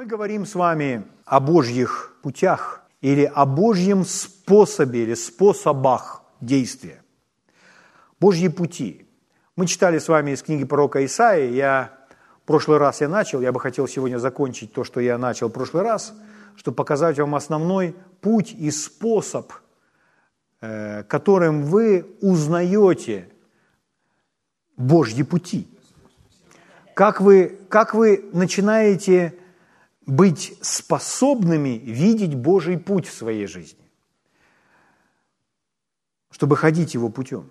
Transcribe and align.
Мы 0.00 0.06
говорим 0.06 0.46
с 0.46 0.54
вами 0.54 1.04
о 1.26 1.40
Божьих 1.40 2.16
путях 2.22 2.80
или 3.02 3.30
о 3.34 3.44
Божьем 3.44 4.06
способе 4.06 5.02
или 5.02 5.12
способах 5.12 6.22
действия. 6.40 7.02
Божьи 8.18 8.48
пути. 8.48 9.06
Мы 9.56 9.66
читали 9.66 9.98
с 9.98 10.08
вами 10.08 10.30
из 10.30 10.42
книги 10.42 10.64
пророка 10.64 11.04
Исаии. 11.04 11.52
Я 11.52 11.92
в 12.42 12.46
прошлый 12.46 12.78
раз 12.78 13.02
я 13.02 13.10
начал, 13.10 13.42
я 13.42 13.52
бы 13.52 13.60
хотел 13.60 13.86
сегодня 13.86 14.16
закончить 14.16 14.72
то, 14.72 14.84
что 14.84 15.00
я 15.00 15.18
начал 15.18 15.50
в 15.50 15.52
прошлый 15.52 15.82
раз, 15.82 16.14
чтобы 16.56 16.76
показать 16.76 17.18
вам 17.18 17.34
основной 17.34 17.94
путь 18.22 18.54
и 18.58 18.70
способ, 18.70 19.52
э, 20.62 21.02
которым 21.02 21.64
вы 21.64 22.06
узнаете 22.22 23.28
Божьи 24.78 25.24
пути. 25.24 25.68
Как 26.94 27.20
вы, 27.20 27.58
как 27.68 27.92
вы 27.92 28.30
начинаете 28.32 29.34
быть 30.06 30.58
способными 30.62 31.78
видеть 31.78 32.34
Божий 32.34 32.78
путь 32.78 33.06
в 33.06 33.12
своей 33.12 33.46
жизни, 33.46 33.90
чтобы 36.30 36.56
ходить 36.56 36.94
его 36.94 37.08
путем. 37.08 37.48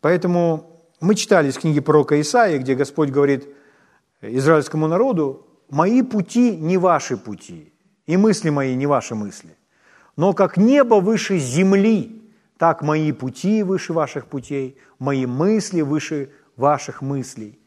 Поэтому 0.00 0.84
мы 1.00 1.14
читали 1.14 1.48
из 1.48 1.58
книги 1.58 1.80
пророка 1.80 2.20
Исаия, 2.20 2.58
где 2.58 2.74
Господь 2.74 3.10
говорит 3.10 3.48
израильскому 4.20 4.86
народу, 4.88 5.46
«Мои 5.68 6.02
пути 6.02 6.56
не 6.56 6.76
ваши 6.76 7.16
пути, 7.16 7.72
и 8.06 8.16
мысли 8.16 8.50
мои 8.50 8.74
не 8.74 8.86
ваши 8.86 9.14
мысли. 9.14 9.56
Но 10.16 10.34
как 10.34 10.58
небо 10.58 10.96
выше 10.96 11.38
земли, 11.38 12.22
так 12.58 12.82
мои 12.82 13.10
пути 13.12 13.62
выше 13.62 13.92
ваших 13.94 14.26
путей, 14.26 14.76
мои 14.98 15.24
мысли 15.24 15.80
выше 15.80 16.30
ваших 16.56 17.00
мыслей». 17.00 17.58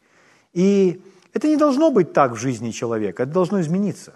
И 0.52 1.02
это 1.36 1.48
не 1.48 1.56
должно 1.56 1.90
быть 1.90 2.14
так 2.14 2.32
в 2.32 2.36
жизни 2.36 2.70
человека, 2.70 3.24
это 3.24 3.32
должно 3.32 3.60
измениться. 3.60 4.14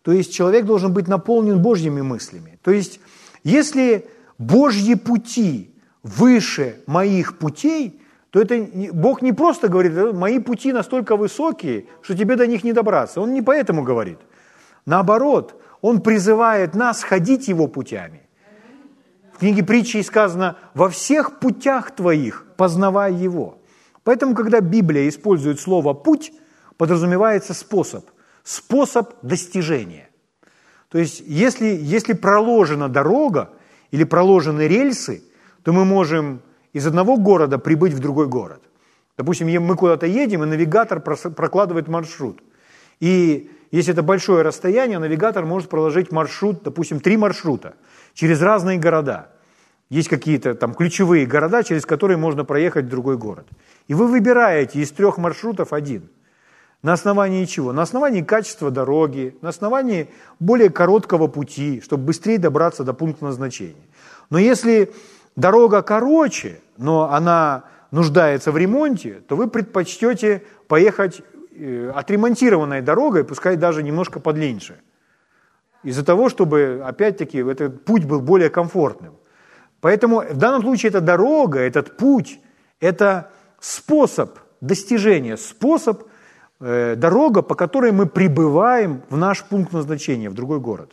То 0.00 0.12
есть 0.12 0.32
человек 0.32 0.64
должен 0.64 0.92
быть 0.94 1.06
наполнен 1.06 1.60
Божьими 1.60 2.00
мыслями. 2.00 2.58
То 2.62 2.70
есть 2.70 2.98
если 3.44 4.06
Божьи 4.38 4.94
пути 4.94 5.74
выше 6.02 6.80
моих 6.86 7.38
путей, 7.38 8.00
то 8.30 8.40
это 8.40 8.66
Бог 8.92 9.20
не 9.20 9.34
просто 9.34 9.68
говорит, 9.68 9.92
«Э, 9.92 10.12
мои 10.12 10.38
пути 10.38 10.72
настолько 10.72 11.16
высокие, 11.16 11.84
что 12.00 12.16
тебе 12.16 12.36
до 12.36 12.46
них 12.46 12.64
не 12.64 12.72
добраться. 12.72 13.20
Он 13.20 13.34
не 13.34 13.42
поэтому 13.42 13.82
говорит. 13.82 14.18
Наоборот, 14.86 15.60
Он 15.82 16.00
призывает 16.00 16.74
нас 16.74 17.02
ходить 17.02 17.48
Его 17.48 17.66
путями. 17.66 18.22
В 19.34 19.40
книге 19.40 19.62
притчей 19.62 20.02
сказано, 20.02 20.56
во 20.72 20.88
всех 20.88 21.38
путях 21.38 21.90
твоих 21.90 22.46
познавай 22.56 23.12
Его. 23.12 23.58
Поэтому, 24.04 24.34
когда 24.34 24.60
Библия 24.60 25.06
использует 25.06 25.60
слово 25.60 25.92
«путь», 25.92 26.32
подразумевается 26.76 27.54
способ, 27.54 28.06
способ 28.42 29.14
достижения. 29.22 30.08
То 30.88 30.98
есть, 30.98 31.22
если, 31.26 31.66
если 31.66 32.12
проложена 32.12 32.88
дорога 32.88 33.50
или 33.90 34.04
проложены 34.04 34.68
рельсы, 34.68 35.22
то 35.62 35.72
мы 35.72 35.84
можем 35.84 36.42
из 36.72 36.86
одного 36.86 37.16
города 37.16 37.58
прибыть 37.58 37.92
в 37.92 37.98
другой 37.98 38.28
город. 38.28 38.62
Допустим, 39.16 39.48
мы 39.64 39.76
куда-то 39.76 40.06
едем, 40.06 40.44
и 40.44 40.46
навигатор 40.46 41.00
прокладывает 41.00 41.88
маршрут. 41.88 42.42
И 43.00 43.50
если 43.70 43.92
это 43.92 44.02
большое 44.02 44.42
расстояние, 44.42 44.98
навигатор 44.98 45.44
может 45.44 45.68
проложить 45.68 46.12
маршрут, 46.12 46.62
допустим, 46.62 47.00
три 47.00 47.16
маршрута 47.16 47.74
через 48.14 48.40
разные 48.42 48.78
города. 48.78 49.28
Есть 49.88 50.08
какие-то 50.08 50.54
там 50.54 50.74
ключевые 50.74 51.26
города, 51.26 51.62
через 51.62 51.86
которые 51.86 52.16
можно 52.16 52.44
проехать 52.44 52.86
в 52.86 52.88
другой 52.88 53.16
город. 53.16 53.46
И 53.88 53.94
вы 53.94 54.06
выбираете 54.06 54.80
из 54.80 54.92
трех 54.92 55.18
маршрутов 55.18 55.72
один– 55.72 56.10
на 56.86 56.92
основании 56.92 57.44
чего? 57.46 57.72
На 57.72 57.82
основании 57.82 58.22
качества 58.22 58.70
дороги, 58.70 59.36
на 59.42 59.48
основании 59.48 60.08
более 60.38 60.70
короткого 60.70 61.26
пути, 61.26 61.80
чтобы 61.80 62.04
быстрее 62.04 62.38
добраться 62.38 62.84
до 62.84 62.92
пункта 62.92 63.24
назначения. 63.24 63.88
Но 64.30 64.38
если 64.38 64.92
дорога 65.34 65.82
короче, 65.82 66.60
но 66.76 67.10
она 67.10 67.64
нуждается 67.90 68.52
в 68.52 68.56
ремонте, 68.56 69.20
то 69.26 69.34
вы 69.34 69.48
предпочтете 69.48 70.44
поехать 70.68 71.22
э, 71.56 71.90
отремонтированной 71.92 72.82
дорогой, 72.82 73.24
пускай 73.24 73.56
даже 73.56 73.82
немножко 73.82 74.20
подлиннее. 74.20 74.76
Из-за 75.82 76.04
того, 76.04 76.28
чтобы, 76.28 76.84
опять-таки, 76.86 77.38
этот 77.38 77.84
путь 77.84 78.04
был 78.04 78.20
более 78.20 78.48
комфортным. 78.48 79.14
Поэтому 79.80 80.20
в 80.20 80.36
данном 80.36 80.62
случае 80.62 80.90
эта 80.90 81.00
дорога, 81.00 81.58
этот 81.58 81.96
путь, 81.96 82.38
это 82.78 83.32
способ 83.58 84.38
достижения, 84.60 85.36
способ– 85.36 86.04
дорога, 86.60 87.42
по 87.42 87.54
которой 87.54 87.92
мы 87.92 88.06
прибываем 88.06 89.02
в 89.10 89.16
наш 89.16 89.44
пункт 89.44 89.72
назначения, 89.72 90.30
в 90.30 90.34
другой 90.34 90.60
город. 90.60 90.92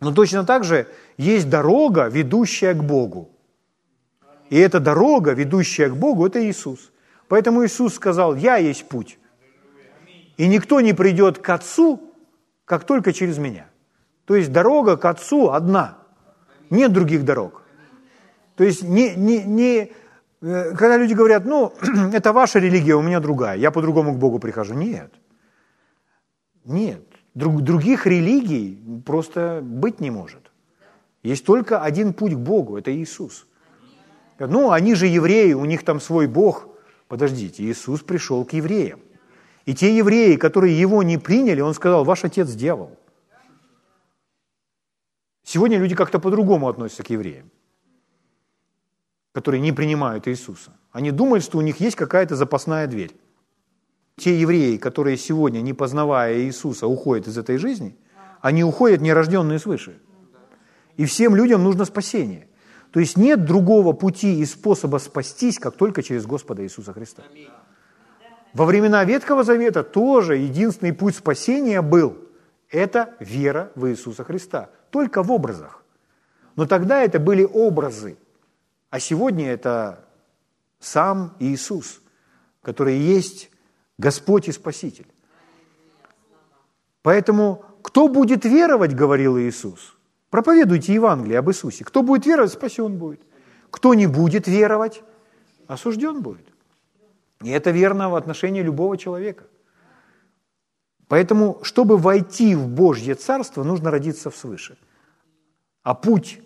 Но 0.00 0.12
точно 0.12 0.44
так 0.44 0.64
же 0.64 0.86
есть 1.18 1.50
дорога, 1.50 2.08
ведущая 2.08 2.74
к 2.74 2.82
Богу. 2.82 3.30
И 4.48 4.58
эта 4.58 4.80
дорога, 4.80 5.32
ведущая 5.32 5.90
к 5.90 5.96
Богу, 5.96 6.26
это 6.26 6.42
Иисус. 6.44 6.90
Поэтому 7.28 7.64
Иисус 7.64 7.94
сказал, 7.94 8.34
я 8.34 8.56
есть 8.56 8.88
путь. 8.88 9.18
И 10.38 10.48
никто 10.48 10.80
не 10.80 10.94
придет 10.94 11.38
к 11.38 11.48
Отцу, 11.50 12.00
как 12.64 12.84
только 12.84 13.12
через 13.12 13.38
меня. 13.38 13.66
То 14.24 14.36
есть 14.36 14.50
дорога 14.50 14.96
к 14.96 15.04
Отцу 15.04 15.50
одна. 15.50 15.98
Нет 16.70 16.92
других 16.92 17.24
дорог. 17.24 17.62
То 18.56 18.64
есть 18.64 18.82
не, 18.82 19.14
не, 19.16 19.44
не, 19.44 19.92
Э, 19.92 19.99
когда 20.40 20.96
люди 20.96 21.12
говорят, 21.12 21.44
ну, 21.44 21.72
это 22.12 22.32
ваша 22.32 22.58
религия, 22.58 22.94
у 22.94 23.02
меня 23.02 23.20
другая, 23.20 23.58
я 23.58 23.70
по-другому 23.70 24.14
к 24.14 24.18
Богу 24.18 24.38
прихожу. 24.38 24.74
Нет. 24.74 25.12
Нет. 26.64 27.02
Друг, 27.34 27.62
других 27.62 28.06
религий 28.06 28.82
просто 29.04 29.60
быть 29.62 30.00
не 30.00 30.10
может. 30.10 30.50
Есть 31.22 31.44
только 31.44 31.82
один 31.82 32.14
путь 32.14 32.34
к 32.34 32.38
Богу, 32.38 32.78
это 32.78 32.90
Иисус. 32.94 33.46
Ну, 34.38 34.70
они 34.70 34.94
же 34.94 35.06
евреи, 35.06 35.52
у 35.52 35.66
них 35.66 35.84
там 35.84 36.00
свой 36.00 36.26
Бог. 36.26 36.68
Подождите, 37.08 37.62
Иисус 37.62 38.00
пришел 38.00 38.44
к 38.46 38.54
евреям. 38.54 39.00
И 39.66 39.74
те 39.74 39.94
евреи, 39.94 40.36
которые 40.36 40.80
его 40.80 41.02
не 41.02 41.18
приняли, 41.18 41.60
он 41.60 41.74
сказал, 41.74 42.04
ваш 42.04 42.24
отец 42.24 42.48
дьявол. 42.50 42.96
Сегодня 45.44 45.78
люди 45.78 45.94
как-то 45.94 46.18
по-другому 46.18 46.68
относятся 46.68 47.02
к 47.02 47.10
евреям 47.10 47.50
которые 49.32 49.60
не 49.60 49.72
принимают 49.72 50.26
Иисуса. 50.28 50.72
Они 50.92 51.10
думают, 51.10 51.44
что 51.44 51.58
у 51.58 51.60
них 51.60 51.80
есть 51.80 51.96
какая-то 51.96 52.36
запасная 52.36 52.86
дверь. 52.86 53.12
Те 54.16 54.38
евреи, 54.38 54.76
которые 54.76 55.16
сегодня, 55.16 55.60
не 55.60 55.72
познавая 55.72 56.40
Иисуса, 56.40 56.86
уходят 56.86 57.28
из 57.28 57.38
этой 57.38 57.56
жизни, 57.56 57.96
они 58.40 58.64
уходят 58.64 59.00
нерожденные 59.00 59.58
свыше. 59.58 59.98
И 60.96 61.04
всем 61.04 61.36
людям 61.36 61.62
нужно 61.62 61.84
спасение. 61.84 62.48
То 62.90 63.00
есть 63.00 63.16
нет 63.16 63.44
другого 63.44 63.92
пути 63.92 64.40
и 64.40 64.44
способа 64.44 64.98
спастись, 64.98 65.58
как 65.58 65.76
только 65.76 66.02
через 66.02 66.26
Господа 66.26 66.64
Иисуса 66.64 66.92
Христа. 66.92 67.22
Во 68.52 68.64
времена 68.64 69.04
Ветхого 69.04 69.44
Завета 69.44 69.84
тоже 69.84 70.36
единственный 70.36 70.92
путь 70.92 71.14
спасения 71.14 71.82
был– 71.82 72.18
это 72.70 73.14
вера 73.20 73.70
в 73.76 73.88
Иисуса 73.88 74.24
Христа. 74.24 74.70
Только 74.90 75.22
в 75.22 75.30
образах. 75.30 75.84
Но 76.56 76.66
тогда 76.66 77.00
это 77.02 77.20
были 77.20 77.44
образы– 77.44 78.16
а 78.90 79.00
сегодня 79.00 79.48
это 79.48 80.04
сам 80.80 81.36
Иисус, 81.38 82.00
который 82.62 82.98
есть 82.98 83.50
Господь 83.98 84.48
и 84.48 84.52
Спаситель. 84.52 85.06
Поэтому 87.02 87.64
кто 87.82 88.08
будет 88.08 88.44
веровать, 88.44 88.94
говорил 88.94 89.38
Иисус, 89.38 89.96
проповедуйте 90.28 90.92
Евангелие 90.94 91.38
об 91.38 91.48
Иисусе. 91.48 91.84
Кто 91.84 92.02
будет 92.02 92.26
веровать, 92.26 92.52
спасен 92.52 92.98
будет. 92.98 93.22
Кто 93.70 93.94
не 93.94 94.06
будет 94.06 94.48
веровать, 94.48 95.02
осужден 95.66 96.20
будет. 96.20 96.46
И 97.42 97.50
это 97.50 97.70
верно 97.70 98.10
в 98.10 98.16
отношении 98.16 98.60
любого 98.60 98.98
человека. 98.98 99.44
Поэтому, 101.08 101.60
чтобы 101.62 101.96
войти 101.96 102.54
в 102.54 102.68
Божье 102.68 103.14
Царство, 103.14 103.64
нужно 103.64 103.90
родиться 103.90 104.30
свыше. 104.30 104.76
А 105.82 105.94
путь 105.94 106.40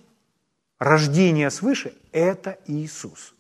рождение 0.85 1.51
свыше– 1.51 1.95
это 2.13 2.59
Иисус. 2.67 3.35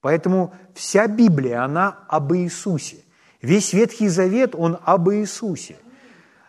Поэтому 0.00 0.54
вся 0.74 1.06
Библия, 1.06 1.62
она 1.62 1.98
об 2.08 2.34
Иисусе. 2.34 2.96
Весь 3.42 3.72
Ветхий 3.74 4.08
Завет, 4.08 4.54
он 4.54 4.78
об 4.82 5.10
Иисусе. 5.10 5.76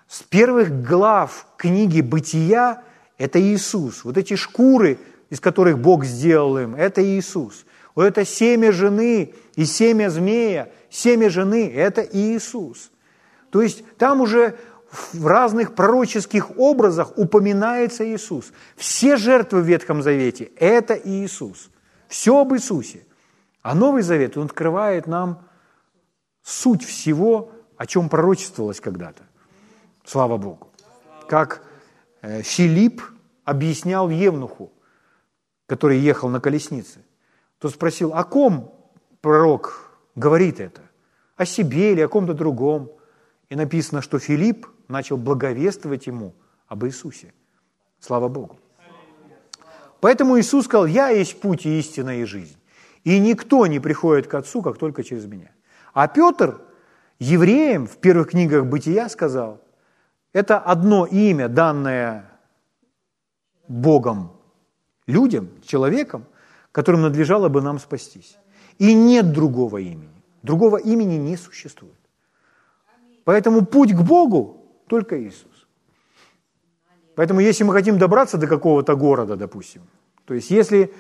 С 0.08 0.24
первых 0.24 0.84
глав 0.84 1.46
книги 1.58 2.00
«Бытия»– 2.00 2.82
это 3.18 3.42
Иисус. 3.42 4.06
Вот 4.06 4.18
эти 4.18 4.36
шкуры, 4.36 5.00
из 5.30 5.42
которых 5.42 5.80
Бог 5.80 6.06
сделал 6.06 6.58
им, 6.58 6.76
это 6.76 7.04
Иисус. 7.04 7.66
Вот 7.94 8.06
это 8.06 8.26
семя 8.26 8.72
жены 8.72 9.34
и 9.56 9.66
семя 9.66 10.10
змея, 10.10 10.70
семя 10.90 11.30
жены– 11.30 11.70
это 11.76 12.08
Иисус. 12.10 12.92
То 13.50 13.62
есть 13.62 13.84
там 13.98 14.22
уже 14.22 14.58
в 14.92 15.28
разных 15.28 15.76
пророческих 15.76 16.58
образах 16.58 17.18
упоминается 17.18 18.06
Иисус. 18.06 18.52
Все 18.76 19.18
жертвы 19.18 19.62
в 19.62 19.66
Ветхом 19.66 20.02
Завете– 20.02 20.46
это 20.58 20.94
Иисус. 20.94 21.70
Все 22.08 22.40
об 22.40 22.54
Иисусе. 22.54 23.06
А 23.62 23.76
Новый 23.76 24.04
Завет, 24.04 24.38
он 24.38 24.46
открывает 24.46 25.08
нам 25.08 25.48
суть 26.44 26.84
всего, 26.84 27.52
о 27.78 27.86
чем 27.88 28.10
пророчествовалось 28.10 28.80
когда-то. 28.80 29.24
Слава 30.06 30.38
Богу. 30.38 30.72
Как 31.28 31.64
э, 32.22 32.42
Филипп 32.44 33.02
объяснял 33.44 34.10
Евнуху, 34.10 34.72
который 35.66 35.98
ехал 35.98 36.30
на 36.30 36.40
колеснице. 36.40 37.00
Тот 37.60 37.74
спросил, 37.74 38.14
о 38.14 38.24
ком 38.24 38.76
пророк 39.22 39.90
говорит 40.16 40.60
это? 40.60 40.82
О 41.36 41.46
себе 41.46 41.94
или 41.94 42.02
о 42.02 42.08
ком-то 42.08 42.34
другом? 42.34 42.92
И 43.50 43.56
написано, 43.56 44.02
что 44.02 44.20
Филипп 44.20 44.68
начал 44.88 45.18
благовествовать 45.18 46.08
ему 46.08 46.34
об 46.68 46.86
Иисусе. 46.86 47.34
Слава 48.00 48.28
Богу. 48.28 48.60
Поэтому 50.02 50.40
Иисус 50.40 50.66
сказал, 50.66 50.86
я 50.86 51.10
есть 51.10 51.40
путь 51.40 51.66
и 51.66 51.80
истина 51.80 52.20
и 52.20 52.26
жизнь. 52.26 52.58
И 53.04 53.20
никто 53.20 53.68
не 53.68 53.80
приходит 53.80 54.28
к 54.28 54.34
Отцу, 54.34 54.62
как 54.62 54.78
только 54.78 55.04
через 55.04 55.26
меня. 55.26 55.52
А 55.94 56.08
Петр 56.08 56.62
евреям 57.20 57.88
в 57.88 57.98
первых 57.98 58.32
книгах 58.32 58.66
Бытия 58.66 59.10
сказал, 59.10 59.62
это 60.34 60.60
одно 60.60 61.06
имя, 61.06 61.48
данное 61.48 62.30
Богом 63.68 64.36
людям, 65.08 65.50
человеком, 65.66 66.26
которым 66.72 67.04
надлежало 67.04 67.48
бы 67.48 67.62
нам 67.62 67.80
спастись. 67.80 68.38
И 68.78 68.94
нет 68.94 69.32
другого 69.32 69.78
имени. 69.78 70.24
Другого 70.44 70.78
имени 70.78 71.16
не 71.16 71.38
существует. 71.38 72.05
Поэтому 73.26 73.66
путь 73.66 73.94
к 73.94 74.02
Богу 74.02 74.64
только 74.88 75.22
Иисус. 75.22 75.68
Поэтому 77.16 77.40
если 77.40 77.64
мы 77.64 77.74
хотим 77.74 77.98
добраться 77.98 78.38
до 78.38 78.48
какого-то 78.48 78.96
города, 78.96 79.36
допустим, 79.36 79.82
то 80.26 80.34
есть 80.34 80.52
если 80.52 80.94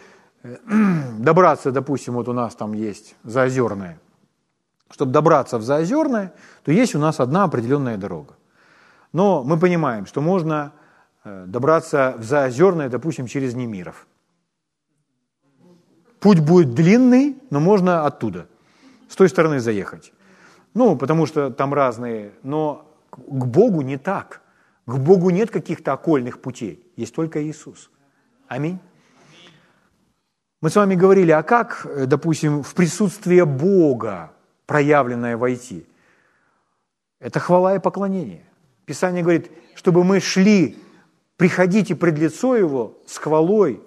э, 0.44 0.57
добраться, 1.19 1.72
допустим, 1.72 2.16
вот 2.16 2.27
у 2.27 2.33
нас 2.33 2.56
там 2.56 2.74
есть 2.74 3.16
Заозерное, 3.24 4.00
чтобы 4.89 5.12
добраться 5.12 5.57
в 5.57 5.63
Заозерное, 5.63 6.33
то 6.63 6.72
есть 6.72 6.95
у 6.95 7.00
нас 7.00 7.19
одна 7.19 7.44
определенная 7.44 7.98
дорога. 7.98 8.33
Но 9.13 9.44
мы 9.44 9.60
понимаем, 9.60 10.06
что 10.06 10.22
можно 10.22 10.72
э, 11.24 11.45
добраться 11.48 12.16
в 12.18 12.24
Заозерное, 12.24 12.89
допустим, 12.89 13.27
через 13.27 13.56
Немиров. 13.56 14.07
Путь 16.19 16.39
будет 16.39 16.74
длинный, 16.74 17.38
но 17.51 17.60
можно 17.60 18.07
оттуда, 18.07 18.48
с 19.10 19.16
той 19.16 19.30
стороны 19.30 19.60
заехать. 19.60 20.14
Ну, 20.75 20.98
потому 20.98 21.25
что 21.25 21.50
там 21.50 21.74
разные, 21.74 22.33
но 22.44 22.86
к 23.12 23.45
Богу 23.45 23.81
не 23.81 23.98
так. 23.98 24.42
К 24.86 24.98
Богу 24.98 25.31
нет 25.31 25.50
каких-то 25.50 25.94
окольных 25.94 26.42
путей, 26.42 26.86
есть 26.98 27.16
только 27.16 27.42
Иисус. 27.42 27.89
Аминь. 28.48 28.77
Мы 30.62 30.69
с 30.69 30.75
вами 30.75 30.95
говорили, 30.95 31.31
а 31.31 31.44
как, 31.44 31.86
э, 31.86 32.06
допустим, 32.06 32.62
в 32.62 32.74
присутствие 32.75 33.45
Бога, 33.45 34.33
проявленное 34.66 35.38
войти? 35.38 35.88
Это 37.19 37.39
хвала 37.39 37.75
и 37.75 37.80
поклонение. 37.80 38.45
Писание 38.86 39.24
говорит, 39.24 39.50
чтобы 39.75 40.04
мы 40.04 40.19
шли, 40.19 40.77
приходите 41.38 41.95
пред 41.95 42.19
лицо 42.19 42.56
Его 42.56 42.98
с 43.07 43.18
хвалой, 43.18 43.81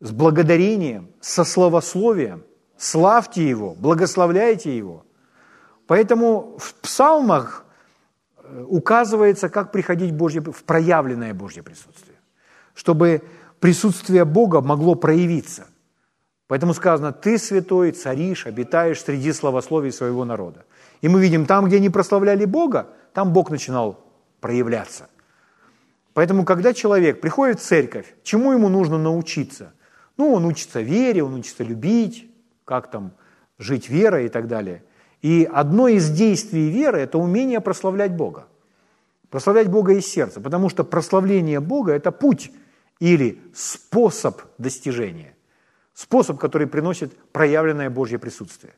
с 0.00 0.12
благодарением, 0.12 1.08
со 1.20 1.44
словословием, 1.44 2.44
славьте 2.76 3.48
Его, 3.48 3.74
благословляйте 3.74 4.76
Его. 4.76 5.04
Поэтому 5.86 6.56
в 6.58 6.74
псалмах 6.74 7.64
э, 8.36 8.64
указывается, 8.68 9.48
как 9.48 9.72
приходить 9.72 10.12
в, 10.12 10.16
Божье, 10.16 10.40
в 10.40 10.64
проявленное 10.64 11.34
Божье 11.34 11.62
присутствие, 11.62 12.16
чтобы 12.74 13.22
присутствие 13.60 14.24
Бога 14.24 14.60
могло 14.60 14.94
проявиться. 14.94 15.66
Поэтому 16.48 16.74
сказано, 16.74 17.12
ты 17.12 17.38
святой, 17.38 17.92
царишь, 17.92 18.46
обитаешь 18.46 19.00
среди 19.00 19.32
славословий 19.32 19.90
своего 19.90 20.24
народа. 20.24 20.64
И 21.00 21.08
мы 21.08 21.20
видим, 21.20 21.46
там, 21.46 21.66
где 21.66 21.76
они 21.76 21.88
прославляли 21.88 22.44
Бога, 22.44 22.88
там 23.14 23.32
Бог 23.32 23.50
начинал 23.50 24.04
проявляться. 24.40 25.08
Поэтому, 26.14 26.44
когда 26.44 26.74
человек 26.74 27.20
приходит 27.20 27.58
в 27.58 27.62
церковь, 27.62 28.14
чему 28.22 28.52
ему 28.52 28.68
нужно 28.68 28.98
научиться? 28.98 29.72
Ну, 30.18 30.34
он 30.34 30.44
учится 30.44 30.82
вере, 30.82 31.22
он 31.22 31.34
учится 31.34 31.64
любить, 31.64 32.30
как 32.64 32.90
там 32.90 33.12
жить 33.58 33.88
верой 33.88 34.26
и 34.26 34.28
так 34.28 34.46
далее. 34.46 34.84
И 35.22 35.48
одно 35.50 35.86
из 35.86 36.10
действий 36.10 36.68
веры– 36.68 36.98
это 37.00 37.16
умение 37.16 37.60
прославлять 37.60 38.12
Бога. 38.12 38.48
Прославлять 39.30 39.68
Бога 39.68 39.92
из 39.94 40.06
сердца, 40.06 40.40
потому 40.40 40.68
что 40.68 40.84
прославление 40.84 41.60
Бога– 41.60 41.92
это 41.94 42.10
путь 42.10 42.52
или 42.98 43.40
способ 43.54 44.42
достижения. 44.58 45.34
Способ, 45.94 46.38
который 46.38 46.66
приносит 46.66 47.16
проявленное 47.32 47.88
Божье 47.88 48.18
присутствие. 48.18 48.74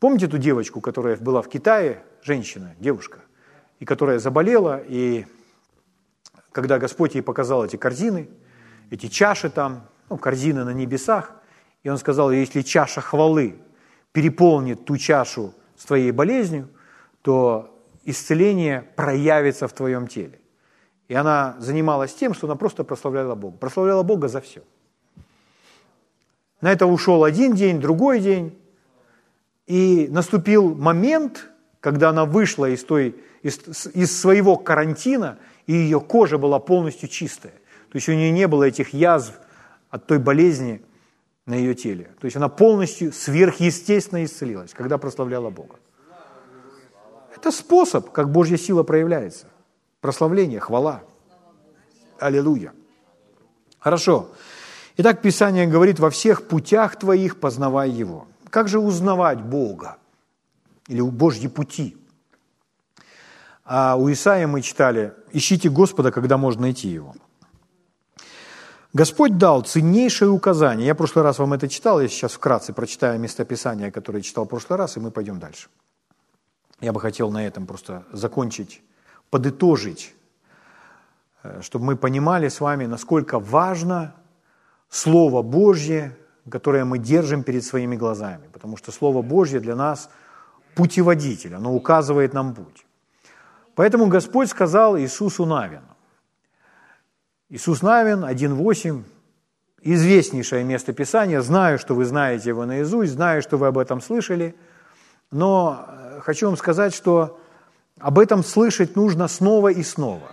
Помните 0.00 0.26
ту 0.26 0.38
девочку, 0.38 0.80
которая 0.80 1.16
была 1.16 1.42
в 1.42 1.48
Китае, 1.48 2.02
женщина, 2.22 2.74
девушка, 2.78 3.20
и 3.80 3.84
которая 3.84 4.18
заболела, 4.18 4.80
и 4.86 5.26
когда 6.52 6.78
Господь 6.78 7.14
ей 7.14 7.20
показал 7.20 7.64
эти 7.64 7.76
корзины, 7.76 8.28
эти 8.90 9.06
чаши 9.08 9.50
там, 9.50 9.86
ну, 10.08 10.16
корзины 10.16 10.64
на 10.64 10.72
небесах, 10.72 11.32
и 11.82 11.90
Он 11.90 11.98
сказал, 11.98 12.30
если 12.30 12.62
чаша 12.62 13.00
хвалы 13.00 13.58
переполнит 14.12 14.84
ту 14.84 14.96
чашу 14.96 15.54
с 15.76 15.84
твоей 15.84 16.10
болезнью, 16.10 16.68
то 17.22 17.74
исцеление 18.04 18.82
проявится 18.96 19.68
в 19.68 19.72
твоем 19.72 20.06
теле. 20.06 20.40
И 21.08 21.14
она 21.14 21.56
занималась 21.58 22.14
тем, 22.14 22.34
что 22.34 22.46
она 22.46 22.56
просто 22.56 22.84
прославляла 22.84 23.34
Бога. 23.34 23.56
Прославляла 23.58 24.02
Бога 24.02 24.28
за 24.28 24.40
все. 24.40 24.62
На 26.60 26.72
это 26.72 26.86
ушел 26.86 27.24
один 27.24 27.54
день, 27.54 27.80
другой 27.80 28.20
день. 28.20 28.58
И 29.66 30.08
наступил 30.10 30.74
момент, 30.74 31.50
когда 31.80 32.10
она 32.10 32.24
вышла 32.24 32.68
из, 32.68 32.84
той, 32.84 33.16
из, 33.42 33.86
из 33.94 34.20
своего 34.20 34.56
карантина, 34.56 35.38
и 35.66 35.72
ее 35.72 36.00
кожа 36.00 36.38
была 36.38 36.58
полностью 36.58 37.08
чистая. 37.08 37.52
То 37.90 37.96
есть 37.96 38.08
у 38.08 38.12
нее 38.12 38.30
не 38.30 38.46
было 38.48 38.64
этих 38.64 38.92
язв 38.92 39.34
от 39.90 40.06
той 40.06 40.18
болезни 40.18 40.82
на 41.48 41.54
ее 41.54 41.74
теле. 41.74 42.10
То 42.20 42.26
есть 42.26 42.36
она 42.36 42.48
полностью 42.48 43.12
сверхъестественно 43.12 44.24
исцелилась, 44.24 44.72
когда 44.74 44.98
прославляла 44.98 45.50
Бога. 45.50 45.76
Это 47.34 47.50
способ, 47.50 48.10
как 48.10 48.30
Божья 48.30 48.56
сила 48.56 48.82
проявляется. 48.82 49.46
Прославление, 50.00 50.60
хвала. 50.60 51.02
Аллилуйя. 52.20 52.72
Хорошо. 53.78 54.28
Итак, 54.98 55.22
Писание 55.22 55.66
говорит, 55.66 55.98
во 55.98 56.10
всех 56.10 56.48
путях 56.48 56.98
твоих 56.98 57.40
познавай 57.40 57.90
Его. 57.90 58.26
Как 58.50 58.68
же 58.68 58.78
узнавать 58.78 59.40
Бога? 59.40 59.96
Или 60.88 61.00
Божьи 61.00 61.48
пути? 61.48 61.96
А 63.64 63.96
у 63.96 64.10
Исаия 64.10 64.46
мы 64.46 64.60
читали, 64.60 65.14
ищите 65.32 65.70
Господа, 65.70 66.10
когда 66.10 66.36
можно 66.36 66.62
найти 66.62 66.88
Его. 66.88 67.14
Господь 68.98 69.38
дал 69.38 69.62
ценнейшее 69.62 70.28
указание. 70.28 70.88
Я 70.88 70.94
в 70.94 70.96
прошлый 70.96 71.22
раз 71.22 71.38
вам 71.38 71.52
это 71.52 71.68
читал, 71.68 72.00
я 72.00 72.08
сейчас 72.08 72.32
вкратце 72.32 72.72
прочитаю 72.72 73.20
местописание, 73.20 73.92
которое 73.92 74.22
читал 74.22 74.44
в 74.44 74.48
прошлый 74.48 74.76
раз, 74.76 74.96
и 74.96 75.00
мы 75.00 75.12
пойдем 75.12 75.38
дальше. 75.38 75.68
Я 76.80 76.92
бы 76.92 77.00
хотел 77.00 77.30
на 77.30 77.46
этом 77.46 77.64
просто 77.64 78.02
закончить, 78.10 78.82
подытожить, 79.30 80.16
э, 81.44 81.62
чтобы 81.62 81.84
мы 81.84 81.96
понимали 81.96 82.48
с 82.48 82.60
вами, 82.60 82.86
насколько 82.86 83.38
важно 83.38 84.16
Слово 84.88 85.42
Божье, 85.42 86.16
которое 86.50 86.84
мы 86.84 86.98
держим 86.98 87.44
перед 87.44 87.62
своими 87.64 87.94
глазами, 87.94 88.48
потому 88.52 88.76
что 88.76 88.90
Слово 88.90 89.22
Божье 89.22 89.60
для 89.60 89.76
нас 89.76 90.10
путеводитель, 90.74 91.54
оно 91.54 91.72
указывает 91.72 92.34
нам 92.34 92.52
путь. 92.52 92.84
Поэтому 93.76 94.08
Господь 94.08 94.50
сказал 94.50 94.98
Иисусу 94.98 95.46
Навину, 95.46 95.94
Иисус 97.50 97.80
Навин 97.80 98.26
1.8, 98.26 99.04
известнейшее 99.80 100.64
место 100.64 100.92
Писания, 100.92 101.40
знаю, 101.40 101.78
что 101.78 101.94
вы 101.94 102.04
знаете 102.04 102.50
его 102.50 102.66
наизусть, 102.66 103.12
знаю, 103.12 103.40
что 103.40 103.56
вы 103.56 103.68
об 103.68 103.78
этом 103.78 104.02
слышали, 104.02 104.54
но 105.30 105.86
э, 105.88 106.20
хочу 106.20 106.48
вам 106.48 106.58
сказать, 106.58 106.94
что 106.94 107.40
об 107.98 108.18
этом 108.18 108.44
слышать 108.44 108.96
нужно 108.96 109.28
снова 109.28 109.68
и 109.68 109.82
снова, 109.82 110.30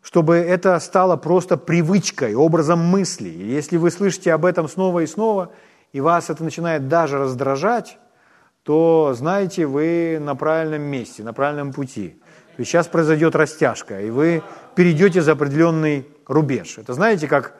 чтобы 0.00 0.36
это 0.36 0.80
стало 0.80 1.16
просто 1.16 1.58
привычкой, 1.58 2.34
образом 2.34 2.78
мысли. 2.78 3.28
Если 3.28 3.76
вы 3.76 3.90
слышите 3.90 4.32
об 4.32 4.46
этом 4.46 4.70
снова 4.70 5.00
и 5.00 5.06
снова, 5.06 5.52
и 5.92 6.00
вас 6.00 6.30
это 6.30 6.42
начинает 6.42 6.88
даже 6.88 7.18
раздражать, 7.18 7.98
то 8.62 9.12
знаете, 9.14 9.66
вы 9.66 10.16
на 10.22 10.36
правильном 10.36 10.82
месте, 10.82 11.22
на 11.22 11.34
правильном 11.34 11.74
пути. 11.74 12.18
То 12.56 12.60
есть 12.60 12.70
сейчас 12.70 12.86
произойдет 12.86 13.36
растяжка, 13.36 14.00
и 14.00 14.08
вы 14.08 14.42
перейдете 14.76 15.22
за 15.22 15.32
определенный 15.32 16.06
рубеж. 16.26 16.78
Это 16.78 16.94
знаете, 16.94 17.26
как 17.26 17.54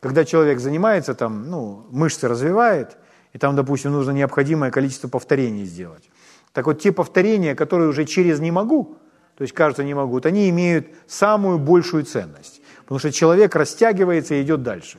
когда 0.00 0.24
человек 0.26 0.60
занимается, 0.60 1.14
там, 1.14 1.48
ну, 1.48 1.86
мышцы 1.90 2.28
развивает, 2.28 2.98
и 3.32 3.38
там, 3.38 3.56
допустим, 3.56 3.92
нужно 3.92 4.10
необходимое 4.10 4.70
количество 4.70 5.08
повторений 5.08 5.64
сделать. 5.64 6.10
Так 6.52 6.66
вот, 6.66 6.80
те 6.80 6.92
повторения, 6.92 7.54
которые 7.54 7.88
уже 7.88 8.04
через 8.04 8.38
«не 8.38 8.50
могу», 8.50 8.98
то 9.36 9.42
есть, 9.42 9.54
кажется, 9.54 9.82
не 9.82 9.94
могу, 9.94 10.20
они 10.24 10.50
имеют 10.50 10.88
самую 11.06 11.58
большую 11.58 12.04
ценность. 12.04 12.60
Потому 12.82 12.98
что 12.98 13.10
человек 13.12 13.56
растягивается 13.56 14.34
и 14.34 14.42
идет 14.42 14.62
дальше. 14.62 14.98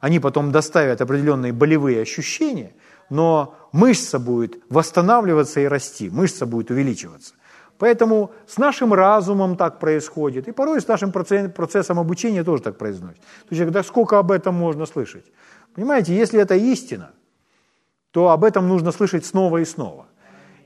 Они 0.00 0.18
потом 0.18 0.50
доставят 0.50 1.00
определенные 1.00 1.52
болевые 1.52 2.02
ощущения, 2.02 2.72
но 3.08 3.54
мышца 3.72 4.18
будет 4.18 4.56
восстанавливаться 4.68 5.60
и 5.60 5.66
расти, 5.66 6.10
мышца 6.10 6.44
будет 6.44 6.70
увеличиваться. 6.70 7.34
Поэтому 7.80 8.30
с 8.46 8.58
нашим 8.58 8.92
разумом 8.92 9.56
так 9.56 9.78
происходит, 9.78 10.48
и 10.48 10.52
порой 10.52 10.82
с 10.82 10.86
нашим 10.86 11.12
процессом 11.12 11.98
обучения 11.98 12.44
тоже 12.44 12.62
так 12.62 12.76
происходит. 12.76 13.16
То 13.48 13.54
есть, 13.54 13.70
да 13.70 13.82
сколько 13.82 14.18
об 14.18 14.30
этом 14.30 14.54
можно 14.54 14.84
слышать? 14.84 15.24
Понимаете, 15.74 16.14
если 16.14 16.38
это 16.38 16.54
истина, 16.56 17.12
то 18.10 18.28
об 18.28 18.44
этом 18.44 18.68
нужно 18.68 18.92
слышать 18.92 19.24
снова 19.24 19.58
и 19.58 19.64
снова. 19.64 20.06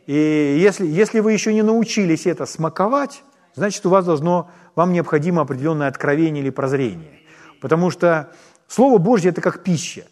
И 0.06 0.58
если, 0.60 0.88
если 0.88 1.20
вы 1.20 1.32
еще 1.32 1.54
не 1.54 1.62
научились 1.62 2.26
это 2.26 2.46
смаковать, 2.46 3.22
значит, 3.54 3.86
у 3.86 3.90
вас 3.90 4.04
должно, 4.04 4.50
вам 4.74 4.92
необходимо 4.92 5.42
определенное 5.42 5.86
откровение 5.86 6.42
или 6.42 6.50
прозрение. 6.50 7.20
Потому 7.60 7.90
что 7.90 8.32
Слово 8.66 8.98
Божье– 8.98 9.30
это 9.30 9.40
как 9.40 9.62
пища. 9.62 10.04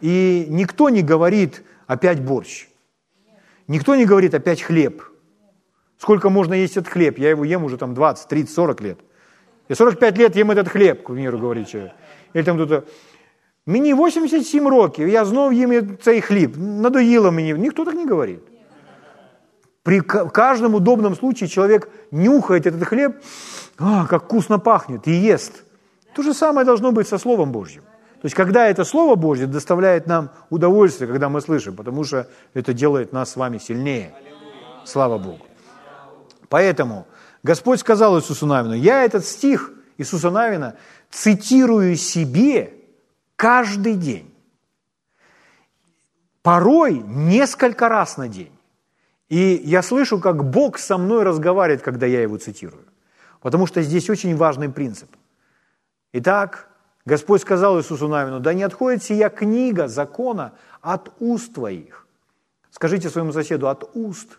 И 0.00 0.46
никто 0.48 0.88
не 0.88 1.02
говорит 1.02 1.64
«опять 1.88 2.22
борщ». 2.22 2.68
Никто 3.66 3.96
не 3.96 4.04
говорит 4.04 4.34
«опять 4.34 4.62
хлеб». 4.62 5.02
Сколько 5.97 6.29
можно 6.29 6.53
есть 6.53 6.77
этот 6.77 6.91
хлеб? 6.91 7.19
Я 7.19 7.29
его 7.29 7.43
ем 7.43 7.63
уже 7.63 7.77
там 7.77 7.93
20, 7.93 8.27
30, 8.27 8.53
40 8.53 8.81
лет. 8.81 8.99
Я 9.69 9.75
45 9.75 10.17
лет 10.17 10.35
ем 10.35 10.51
этот 10.51 10.69
хлеб, 10.69 11.03
к 11.03 11.07
примеру, 11.07 11.39
говорит 11.39 11.67
человек. 11.67 11.91
Или 12.33 12.43
там 12.43 12.55
кто-то, 12.55 12.83
мені 13.65 13.93
87 13.93 14.67
років, 14.67 15.07
я 15.07 15.25
знов 15.25 15.53
їм 15.53 15.97
цей 16.01 16.21
хліб. 16.21 16.57
Надоело 16.57 17.31
мені. 17.31 17.53
Никто 17.53 17.85
так 17.85 17.95
не 17.95 18.05
говорит. 18.05 18.39
При 19.83 20.01
каждом 20.01 20.75
удобном 20.75 21.15
случае 21.15 21.49
человек 21.49 21.89
нюхает 22.11 22.67
этот 22.67 22.85
хлеб, 22.85 23.15
а, 23.77 24.05
как 24.05 24.23
вкусно 24.23 24.59
пахнет, 24.59 25.07
и 25.07 25.11
ест. 25.11 25.63
То 26.13 26.21
же 26.21 26.33
самое 26.33 26.65
должно 26.65 26.91
быть 26.91 27.07
со 27.07 27.17
Словом 27.17 27.51
Божьим. 27.51 27.81
То 28.21 28.25
есть, 28.25 28.35
когда 28.35 28.67
это 28.67 28.83
Слово 28.83 29.15
Божье 29.15 29.47
доставляет 29.47 30.07
нам 30.07 30.29
удовольствие, 30.49 31.07
когда 31.07 31.29
мы 31.29 31.41
слышим, 31.41 31.75
потому 31.75 32.03
что 32.03 32.27
это 32.53 32.73
делает 32.73 33.13
нас 33.13 33.31
с 33.31 33.37
вами 33.37 33.57
сильнее. 33.57 34.13
Слава 34.85 35.17
Богу. 35.17 35.45
Поэтому 36.48 37.06
Господь 37.42 37.80
сказал 37.80 38.18
Иисусу 38.18 38.46
Навину, 38.46 38.74
я 38.74 39.04
этот 39.04 39.24
стих 39.24 39.72
Иисуса 39.98 40.30
Навина 40.30 40.76
цитирую 41.10 41.96
себе 41.96 42.74
каждый 43.36 43.94
день. 43.94 44.34
Порой 46.42 46.98
несколько 46.98 47.88
раз 47.88 48.16
на 48.16 48.28
день. 48.28 48.52
И 49.28 49.62
я 49.64 49.82
слышу, 49.82 50.20
как 50.20 50.44
Бог 50.44 50.78
со 50.78 50.98
мной 50.98 51.22
разговаривает, 51.22 51.82
когда 51.82 52.06
я 52.06 52.22
его 52.22 52.36
цитирую. 52.36 52.84
Потому 53.40 53.66
что 53.66 53.82
здесь 53.82 54.10
очень 54.10 54.36
важный 54.36 54.68
принцип. 54.68 55.10
Итак, 56.12 56.68
Господь 57.04 57.40
сказал 57.40 57.78
Иисусу 57.78 58.08
Навину, 58.08 58.40
да 58.40 58.54
не 58.54 58.62
отходит 58.62 59.02
сия 59.02 59.28
книга 59.28 59.88
закона 59.88 60.52
от 60.80 61.12
уст 61.18 61.54
твоих. 61.54 62.06
Скажите 62.70 63.08
своему 63.08 63.32
соседу, 63.32 63.68
от 63.68 63.90
уст. 63.94 64.38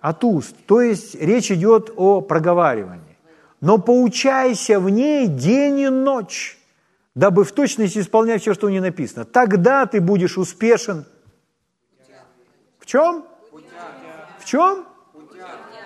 От 0.00 0.24
уст. 0.24 0.56
То 0.66 0.80
есть 0.80 1.14
речь 1.14 1.50
идет 1.50 1.90
о 1.96 2.20
проговаривании. 2.20 3.16
Но 3.60 3.78
поучайся 3.78 4.80
в 4.80 4.88
ней 4.88 5.26
день 5.26 5.80
и 5.80 5.88
ночь, 5.88 6.58
дабы 7.14 7.44
в 7.44 7.52
точности 7.52 7.98
исполнять 7.98 8.40
все, 8.40 8.54
что 8.54 8.68
в 8.68 8.70
ней 8.70 8.80
написано. 8.80 9.24
Тогда 9.24 9.84
ты 9.84 10.00
будешь 10.00 10.38
успешен. 10.38 11.04
В 12.78 12.86
чем? 12.86 13.24
В 14.38 14.44
чем? 14.46 14.86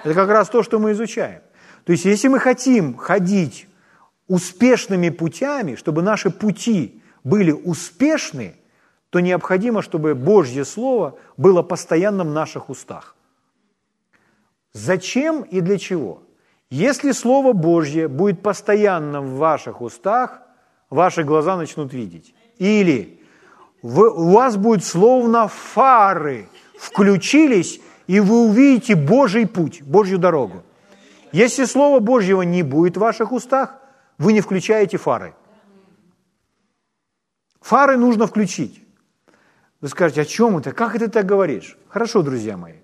Это 0.04 0.14
как 0.14 0.28
раз 0.28 0.48
то, 0.48 0.62
что 0.62 0.78
мы 0.78 0.92
изучаем. 0.92 1.40
То 1.84 1.92
есть, 1.92 2.04
если 2.04 2.28
мы 2.28 2.38
хотим 2.38 2.96
ходить 2.96 3.66
успешными 4.28 5.10
путями, 5.10 5.74
чтобы 5.74 6.02
наши 6.02 6.30
пути 6.30 7.02
были 7.24 7.52
успешны, 7.52 8.54
то 9.10 9.20
необходимо, 9.20 9.82
чтобы 9.82 10.14
Божье 10.14 10.64
Слово 10.64 11.18
было 11.36 11.62
постоянно 11.62 12.24
в 12.24 12.30
наших 12.30 12.70
устах. 12.70 13.13
Зачем 14.74 15.42
и 15.42 15.60
для 15.60 15.78
чего? 15.78 16.22
Если 16.68 17.12
Слово 17.12 17.52
Божье 17.52 18.08
будет 18.08 18.42
постоянно 18.42 19.22
в 19.22 19.36
ваших 19.36 19.80
устах, 19.80 20.42
ваши 20.90 21.22
глаза 21.22 21.56
начнут 21.56 21.92
видеть. 21.94 22.34
Или 22.58 23.20
вы, 23.82 24.10
у 24.10 24.32
вас 24.32 24.56
будет 24.56 24.84
словно 24.84 25.46
фары 25.48 26.48
включились, 26.76 27.80
и 28.08 28.18
вы 28.20 28.48
увидите 28.48 28.96
Божий 28.96 29.46
путь, 29.46 29.82
Божью 29.82 30.18
дорогу. 30.18 30.62
Если 31.32 31.64
Слово 31.64 32.00
Божьего 32.00 32.42
не 32.42 32.62
будет 32.62 32.96
в 32.96 33.00
ваших 33.00 33.32
устах, 33.32 33.76
вы 34.18 34.32
не 34.32 34.40
включаете 34.40 34.98
фары. 34.98 35.34
Фары 37.60 37.96
нужно 37.96 38.26
включить. 38.26 38.82
Вы 39.80 39.88
скажете, 39.88 40.22
о 40.22 40.24
чем 40.24 40.58
это? 40.58 40.72
Как 40.72 40.94
это 40.94 41.08
так 41.08 41.26
говоришь? 41.26 41.78
Хорошо, 41.88 42.22
друзья 42.22 42.56
мои. 42.56 42.83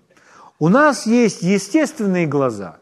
У 0.61 0.69
нас 0.69 1.07
есть 1.07 1.41
естественные 1.41 2.27
глаза, 2.27 2.77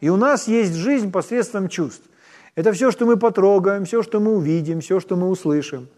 и 0.00 0.08
у 0.08 0.16
нас 0.16 0.46
есть 0.46 0.74
жизнь 0.74 1.10
посредством 1.10 1.68
чувств. 1.68 2.08
Это 2.54 2.72
все, 2.72 2.92
что 2.92 3.06
мы 3.06 3.16
потрогаем, 3.16 3.86
все, 3.86 4.04
что 4.04 4.20
мы 4.20 4.36
увидим, 4.36 4.80
все, 4.80 5.00
что 5.00 5.16
мы 5.16 5.28
услышим. 5.28 5.88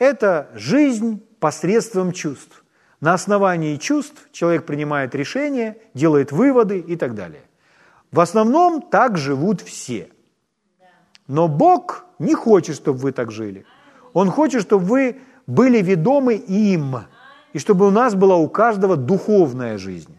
Это 0.00 0.48
жизнь 0.56 1.22
посредством 1.38 2.10
чувств. 2.10 2.64
На 3.00 3.14
основании 3.14 3.76
чувств 3.76 4.28
человек 4.32 4.66
принимает 4.66 5.14
решения, 5.14 5.76
делает 5.94 6.32
выводы 6.32 6.80
и 6.80 6.96
так 6.96 7.14
далее. 7.14 7.42
В 8.10 8.18
основном 8.18 8.82
так 8.82 9.16
живут 9.16 9.60
все. 9.60 10.08
Но 11.28 11.46
Бог 11.46 12.04
не 12.18 12.34
хочет, 12.34 12.74
чтобы 12.74 12.98
вы 12.98 13.12
так 13.12 13.30
жили. 13.30 13.64
Он 14.12 14.28
хочет, 14.28 14.62
чтобы 14.62 14.84
вы 14.86 15.20
были 15.46 15.80
ведомы 15.80 16.34
им, 16.34 16.96
и 17.52 17.60
чтобы 17.60 17.86
у 17.86 17.90
нас 17.90 18.16
была 18.16 18.38
у 18.38 18.48
каждого 18.48 18.96
духовная 18.96 19.78
жизнь. 19.78 20.18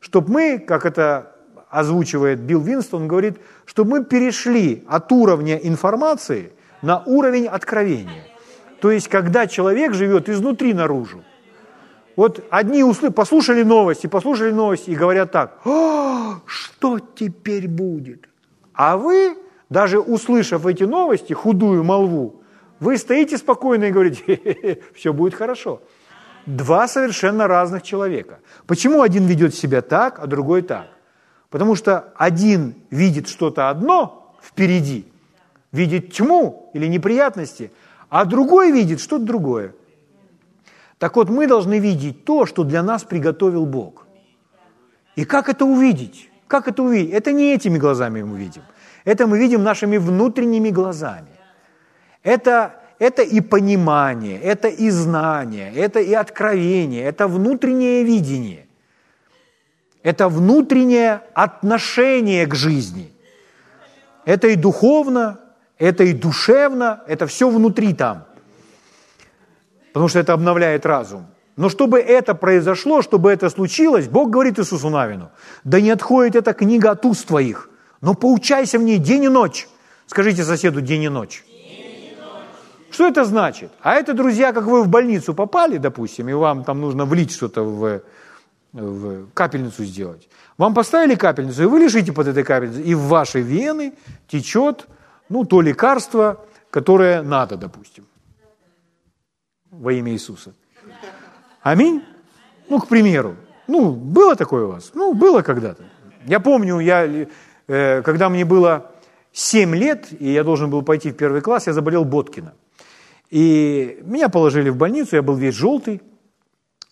Чтобы 0.00 0.32
мы, 0.32 0.58
как 0.58 0.86
это 0.86 1.36
озвучивает 1.68 2.40
Билл 2.40 2.60
Винстон, 2.60 3.06
говорит, 3.06 3.38
чтобы 3.64 3.90
мы 3.90 4.04
перешли 4.04 4.84
от 4.88 5.12
уровня 5.12 5.56
информации 5.56 6.52
на 6.82 7.02
уровень 7.04 7.46
откровения. 7.46 8.24
То 8.80 8.90
есть, 8.90 9.08
когда 9.08 9.46
человек 9.46 9.94
живет 9.94 10.28
изнутри 10.28 10.74
наружу. 10.74 11.22
Вот 12.16 12.44
одни 12.50 12.82
услы... 12.82 13.10
послушали 13.10 13.62
новости, 13.62 14.06
послушали 14.06 14.50
новости 14.50 14.90
и 14.90 14.96
говорят 14.96 15.30
так, 15.30 15.60
«А, 15.64 16.40
что 16.44 16.98
теперь 16.98 17.68
будет? 17.68 18.28
А 18.74 18.96
вы 18.96 19.36
даже 19.68 20.00
услышав 20.00 20.66
эти 20.66 20.82
новости, 20.82 21.32
худую 21.32 21.84
молву, 21.84 22.42
вы 22.80 22.96
стоите 22.96 23.38
спокойно 23.38 23.84
и 23.84 23.90
говорите, 23.92 24.80
все 24.94 25.12
будет 25.12 25.34
хорошо. 25.34 25.80
Два 26.46 26.88
совершенно 26.88 27.46
разных 27.46 27.82
человека. 27.82 28.38
Почему 28.66 29.02
один 29.02 29.26
ведет 29.26 29.54
себя 29.54 29.82
так, 29.82 30.18
а 30.18 30.26
другой 30.26 30.62
так? 30.62 30.88
Потому 31.50 31.76
что 31.76 32.12
один 32.16 32.74
видит 32.90 33.28
что-то 33.28 33.70
одно 33.70 34.36
впереди, 34.42 35.06
видит 35.72 36.12
тьму 36.12 36.70
или 36.74 36.86
неприятности, 36.86 37.70
а 38.08 38.24
другой 38.24 38.72
видит 38.72 39.00
что-то 39.00 39.24
другое. 39.24 39.74
Так 40.98 41.16
вот, 41.16 41.28
мы 41.28 41.46
должны 41.46 41.78
видеть 41.78 42.24
то, 42.24 42.46
что 42.46 42.64
для 42.64 42.82
нас 42.82 43.04
приготовил 43.04 43.66
Бог. 43.66 44.06
И 45.16 45.24
как 45.24 45.48
это 45.48 45.64
увидеть? 45.64 46.30
Как 46.46 46.68
это 46.68 46.82
увидеть? 46.82 47.12
Это 47.12 47.32
не 47.32 47.54
этими 47.54 47.78
глазами 47.78 48.22
мы 48.22 48.38
видим– 48.38 48.62
это 49.04 49.26
мы 49.26 49.38
видим 49.38 49.62
нашими 49.62 49.96
внутренними 49.96 50.70
глазами. 50.70 51.30
Это, 52.22 52.79
это 53.00 53.22
и 53.22 53.40
понимание, 53.40 54.38
это 54.38 54.68
и 54.68 54.90
знание, 54.90 55.72
это 55.74 56.00
и 56.00 56.12
откровение, 56.12 57.02
это 57.02 57.26
внутреннее 57.26 58.04
видение. 58.04 58.66
Это 60.02 60.28
внутреннее 60.28 61.22
отношение 61.34 62.46
к 62.46 62.54
жизни. 62.54 63.10
Это 64.26 64.48
и 64.48 64.54
духовно, 64.54 65.40
это 65.78 66.04
и 66.04 66.12
душевно, 66.12 67.02
это 67.06 67.26
все 67.26 67.48
внутри 67.48 67.94
там. 67.94 68.26
Потому 69.92 70.08
что 70.08 70.18
это 70.18 70.34
обновляет 70.34 70.84
разум. 70.84 71.26
Но 71.56 71.70
чтобы 71.70 72.00
это 72.00 72.34
произошло, 72.34 73.00
чтобы 73.00 73.32
это 73.32 73.48
случилось, 73.48 74.08
Бог 74.08 74.28
говорит 74.28 74.58
Иисусу 74.58 74.90
Навину, 74.90 75.30
да 75.64 75.80
не 75.80 75.90
отходит 75.90 76.36
эта 76.36 76.52
книга 76.52 76.90
от 76.90 77.04
уст 77.06 77.26
твоих, 77.26 77.70
но 78.02 78.14
поучайся 78.14 78.78
в 78.78 78.82
ней 78.82 78.98
день 78.98 79.24
и 79.24 79.28
ночь. 79.28 79.68
Скажите 80.06 80.44
соседу 80.44 80.82
день 80.82 81.04
и 81.04 81.08
ночь. 81.08 81.44
Что 83.00 83.08
это 83.08 83.24
значит? 83.24 83.70
А 83.80 83.94
это, 83.94 84.12
друзья, 84.12 84.52
как 84.52 84.64
вы 84.64 84.82
в 84.82 84.88
больницу 84.88 85.32
попали, 85.32 85.78
допустим, 85.78 86.28
и 86.28 86.34
вам 86.34 86.64
там 86.64 86.82
нужно 86.82 87.06
влить 87.06 87.32
что-то 87.32 87.62
в, 87.62 88.02
в 88.74 89.30
капельницу 89.32 89.84
сделать. 89.84 90.28
Вам 90.58 90.74
поставили 90.74 91.14
капельницу, 91.14 91.62
и 91.62 91.66
вы 91.66 91.80
лежите 91.80 92.12
под 92.12 92.26
этой 92.26 92.44
капельницей, 92.44 92.82
и 92.82 92.94
в 92.94 93.04
ваши 93.04 93.40
вены 93.40 93.94
течет, 94.28 94.86
ну, 95.30 95.46
то 95.46 95.62
лекарство, 95.62 96.44
которое 96.70 97.22
надо, 97.22 97.56
допустим, 97.56 98.04
во 99.70 99.94
имя 99.94 100.12
Иисуса. 100.12 100.52
Аминь? 101.62 102.04
Ну, 102.68 102.80
к 102.80 102.86
примеру. 102.86 103.36
Ну, 103.66 103.92
было 103.92 104.36
такое 104.36 104.66
у 104.66 104.72
вас? 104.72 104.90
Ну, 104.92 105.14
было 105.14 105.40
когда-то. 105.40 105.84
Я 106.26 106.38
помню, 106.38 106.80
я 106.80 107.26
Э, 107.70 108.02
когда 108.02 108.28
мне 108.28 108.44
было 108.44 108.90
7 109.32 109.76
лет, 109.76 110.08
и 110.18 110.32
я 110.32 110.42
должен 110.42 110.70
был 110.70 110.82
пойти 110.82 111.12
в 111.12 111.16
первый 111.16 111.40
класс, 111.40 111.68
я 111.68 111.72
заболел 111.72 112.04
Боткина. 112.04 112.52
И 113.30 114.00
меня 114.02 114.28
положили 114.28 114.70
в 114.70 114.76
больницу, 114.76 115.16
я 115.16 115.22
был 115.22 115.36
весь 115.36 115.54
желтый, 115.54 116.02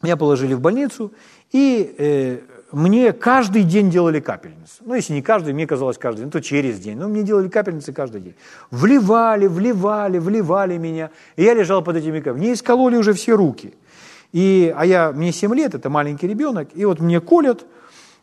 меня 0.03 0.17
положили 0.17 0.55
в 0.55 0.61
больницу, 0.61 1.13
и 1.51 1.95
э, 1.99 2.39
мне 2.71 3.13
каждый 3.13 3.65
день 3.65 3.91
делали 3.91 4.21
капельницу. 4.21 4.83
Ну, 4.85 4.95
если 4.95 5.15
не 5.15 5.23
каждый, 5.23 5.55
мне 5.55 5.67
казалось 5.67 5.99
каждый 5.99 6.21
день, 6.21 6.31
то 6.31 6.41
через 6.41 6.79
день. 6.79 6.97
Но 6.97 7.09
мне 7.09 7.23
делали 7.23 7.49
капельницы 7.49 7.93
каждый 7.93 8.21
день. 8.21 8.35
Вливали, 8.71 9.47
вливали, 9.47 10.19
вливали 10.19 10.77
меня. 10.77 11.11
И 11.37 11.43
я 11.43 11.55
лежал 11.55 11.83
под 11.83 11.97
этими 11.97 12.19
капельницами. 12.19 12.45
Мне 12.45 12.53
искололи 12.53 12.97
уже 12.97 13.13
все 13.15 13.35
руки. 13.35 13.75
И, 14.33 14.73
а 14.77 14.85
я, 14.85 15.13
мне 15.13 15.33
7 15.33 15.55
лет, 15.55 15.75
это 15.75 15.89
маленький 15.89 16.29
ребенок, 16.29 16.69
и 16.75 16.85
вот 16.85 17.01
мне 17.01 17.21
колят, 17.21 17.65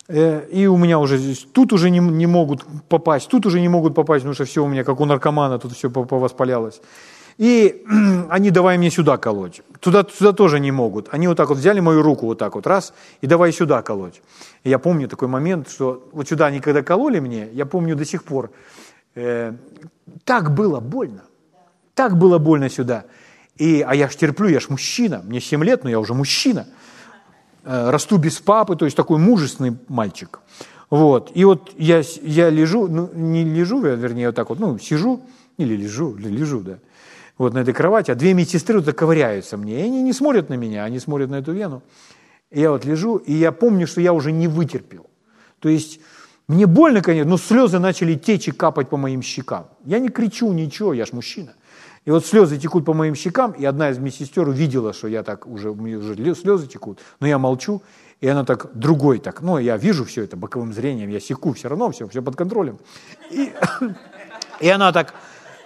э, 0.07 0.47
и 0.51 0.67
у 0.67 0.77
меня 0.77 0.99
уже 0.99 1.17
здесь, 1.17 1.47
тут 1.51 1.73
уже 1.73 1.89
не, 1.89 1.99
не 1.99 2.27
могут 2.27 2.63
попасть, 2.87 3.27
тут 3.27 3.47
уже 3.47 3.59
не 3.59 3.69
могут 3.69 3.95
попасть, 3.95 4.21
потому 4.21 4.35
что 4.35 4.45
все 4.45 4.63
у 4.63 4.67
меня, 4.67 4.83
как 4.83 4.99
у 4.99 5.05
наркомана, 5.05 5.57
тут 5.57 5.73
все 5.73 5.89
повоспалялось. 5.89 6.79
И 7.37 7.83
они 8.29 8.51
давай 8.51 8.77
мне 8.77 8.89
сюда 8.89 9.17
колоть. 9.17 9.61
Туда, 9.79 10.03
туда 10.03 10.31
тоже 10.31 10.59
не 10.59 10.71
могут. 10.71 11.09
Они 11.11 11.27
вот 11.27 11.37
так 11.37 11.49
вот 11.49 11.57
взяли 11.57 11.79
мою 11.79 12.01
руку 12.01 12.25
вот 12.27 12.37
так 12.37 12.55
вот, 12.55 12.65
раз, 12.65 12.93
и 13.21 13.27
давай 13.27 13.51
сюда 13.51 13.81
колоть. 13.81 14.21
И 14.63 14.69
я 14.69 14.79
помню 14.79 15.07
такой 15.07 15.27
момент, 15.27 15.69
что 15.69 16.07
вот 16.11 16.27
сюда 16.27 16.47
они 16.47 16.59
когда 16.59 16.81
кололи 16.81 17.19
мне, 17.19 17.49
я 17.51 17.65
помню 17.65 17.95
до 17.95 18.05
сих 18.05 18.23
пор, 18.23 18.51
э, 19.15 19.53
так 20.23 20.53
было 20.53 20.79
больно. 20.79 21.23
Так 21.93 22.17
было 22.17 22.37
больно 22.37 22.69
сюда. 22.69 23.05
И, 23.57 23.85
а 23.87 23.95
я 23.95 24.09
ж 24.09 24.15
терплю, 24.15 24.47
я 24.47 24.59
ж 24.59 24.69
мужчина, 24.69 25.21
мне 25.23 25.39
7 25.39 25.63
лет, 25.63 25.83
но 25.83 25.89
я 25.89 25.99
уже 25.99 26.13
мужчина. 26.13 26.67
Э, 27.63 27.89
расту 27.89 28.17
без 28.17 28.39
папы, 28.39 28.75
то 28.75 28.85
есть 28.85 28.97
такой 28.97 29.17
мужественный 29.17 29.77
мальчик. 29.89 30.39
Вот. 30.89 31.31
И 31.33 31.43
вот 31.43 31.71
я, 31.77 32.01
я 32.21 32.49
лежу, 32.49 32.87
ну, 32.87 33.09
не 33.13 33.43
лежу, 33.43 33.81
вернее, 33.81 34.27
вот 34.27 34.35
так 34.35 34.49
вот, 34.49 34.59
ну, 34.59 34.77
сижу, 34.79 35.21
или 35.57 35.75
лежу, 35.75 36.15
лежу, 36.15 36.61
да 36.61 36.77
вот 37.37 37.53
на 37.53 37.59
этой 37.59 37.73
кровати, 37.73 38.11
а 38.11 38.15
две 38.15 38.33
медсестры 38.33 38.79
вот 38.79 38.93
ковыряются 38.93 39.57
мне, 39.57 39.81
и 39.81 39.83
они 39.83 40.01
не 40.01 40.13
смотрят 40.13 40.49
на 40.49 40.55
меня, 40.55 40.83
они 40.83 40.99
смотрят 40.99 41.29
на 41.29 41.35
эту 41.35 41.51
вену. 41.51 41.83
И 42.51 42.61
я 42.61 42.71
вот 42.71 42.85
лежу, 42.85 43.17
и 43.17 43.33
я 43.33 43.51
помню, 43.51 43.87
что 43.87 44.01
я 44.01 44.13
уже 44.13 44.31
не 44.31 44.47
вытерпел. 44.47 45.07
То 45.59 45.69
есть 45.69 45.99
мне 46.47 46.67
больно, 46.67 47.01
конечно, 47.01 47.29
но 47.29 47.37
слезы 47.37 47.79
начали 47.79 48.15
течь 48.15 48.47
и 48.47 48.51
капать 48.51 48.89
по 48.89 48.97
моим 48.97 49.21
щекам. 49.21 49.67
Я 49.83 49.99
не 49.99 50.09
кричу 50.09 50.51
ничего, 50.53 50.93
я 50.93 51.05
ж 51.05 51.11
мужчина. 51.11 51.53
И 52.05 52.11
вот 52.11 52.23
слезы 52.23 52.59
текут 52.59 52.85
по 52.85 52.93
моим 52.93 53.15
щекам, 53.15 53.51
и 53.51 53.65
одна 53.65 53.89
из 53.89 53.97
медсестер 53.97 54.47
увидела, 54.47 54.93
что 54.93 55.07
я 55.07 55.23
так 55.23 55.47
уже, 55.47 55.71
у 55.71 55.75
меня 55.75 55.97
уже 55.97 56.35
слезы 56.35 56.67
текут, 56.67 56.99
но 57.19 57.25
я 57.25 57.39
молчу, 57.39 57.81
и 58.21 58.27
она 58.27 58.45
так, 58.45 58.69
другой 58.75 59.17
так, 59.17 59.41
ну, 59.41 59.57
я 59.57 59.75
вижу 59.75 60.05
все 60.05 60.23
это 60.23 60.37
боковым 60.37 60.71
зрением, 60.71 61.09
я 61.09 61.19
секу 61.19 61.53
все 61.53 61.67
равно, 61.67 61.89
все, 61.89 62.07
все 62.07 62.21
под 62.21 62.35
контролем. 62.35 62.77
И, 63.31 63.51
и 64.61 64.69
она 64.69 64.91
так, 64.91 65.15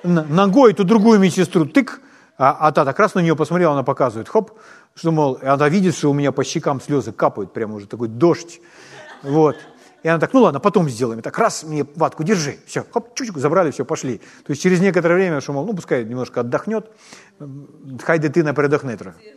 ногой 0.04 0.74
ту 0.74 0.84
другую 0.84 1.20
медсестру 1.20 1.66
тык, 1.66 2.02
а, 2.38 2.58
а 2.60 2.72
та 2.72 2.86
так 2.86 2.98
раз 3.00 3.16
на 3.16 3.20
нее 3.20 3.36
посмотрела, 3.36 3.74
она 3.74 3.84
показывает, 3.84 4.30
хоп, 4.30 4.52
что, 4.96 5.12
мол, 5.12 5.40
она 5.42 5.70
видит, 5.70 5.96
что 5.96 6.10
у 6.10 6.14
меня 6.14 6.32
по 6.32 6.44
щекам 6.44 6.82
слезы 6.82 7.12
капают, 7.12 7.54
прямо 7.54 7.76
уже 7.76 7.88
такой 7.88 8.08
дождь. 8.08 8.62
Вот. 9.24 9.58
И 10.02 10.08
она 10.08 10.20
так, 10.20 10.34
ну 10.34 10.42
ладно, 10.42 10.60
потом 10.60 10.90
сделаем. 10.90 11.20
И 11.20 11.22
так 11.22 11.38
раз 11.38 11.64
мне 11.64 11.86
ватку, 11.96 12.24
держи. 12.24 12.58
Все, 12.66 12.86
хоп, 12.90 13.14
чуть-чуть 13.16 13.36
забрали, 13.36 13.72
все, 13.72 13.84
пошли. 13.84 14.20
То 14.46 14.52
есть 14.52 14.62
через 14.62 14.80
некоторое 14.80 15.16
время, 15.16 15.42
что, 15.42 15.52
мол, 15.52 15.66
ну 15.66 15.74
пускай 15.74 16.06
немножко 16.06 16.42
отдохнет, 16.42 16.90
хай 18.04 18.20
дитина 18.20 18.54
передохне 18.54 18.96
трохи. 18.96 19.36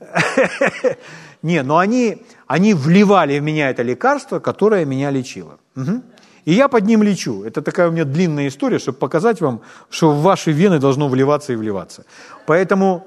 Не, 1.42 1.62
но 1.62 1.78
они, 1.78 2.24
они 2.46 2.72
вливали 2.74 3.38
в 3.38 3.42
меня 3.42 3.70
это 3.70 3.82
лекарство, 3.82 4.38
которое 4.38 4.84
меня 4.84 5.10
лечило. 5.10 5.58
Угу. 5.76 6.02
И 6.44 6.52
я 6.52 6.68
под 6.68 6.84
ним 6.84 7.02
лечу. 7.02 7.44
Это 7.44 7.62
такая 7.62 7.88
у 7.88 7.92
меня 7.92 8.04
длинная 8.04 8.48
история, 8.48 8.78
чтобы 8.78 8.98
показать 8.98 9.40
вам, 9.40 9.60
что 9.90 10.10
в 10.12 10.22
ваши 10.22 10.52
вены 10.52 10.78
должно 10.78 11.08
вливаться 11.08 11.52
и 11.52 11.56
вливаться. 11.56 12.04
Поэтому 12.46 13.06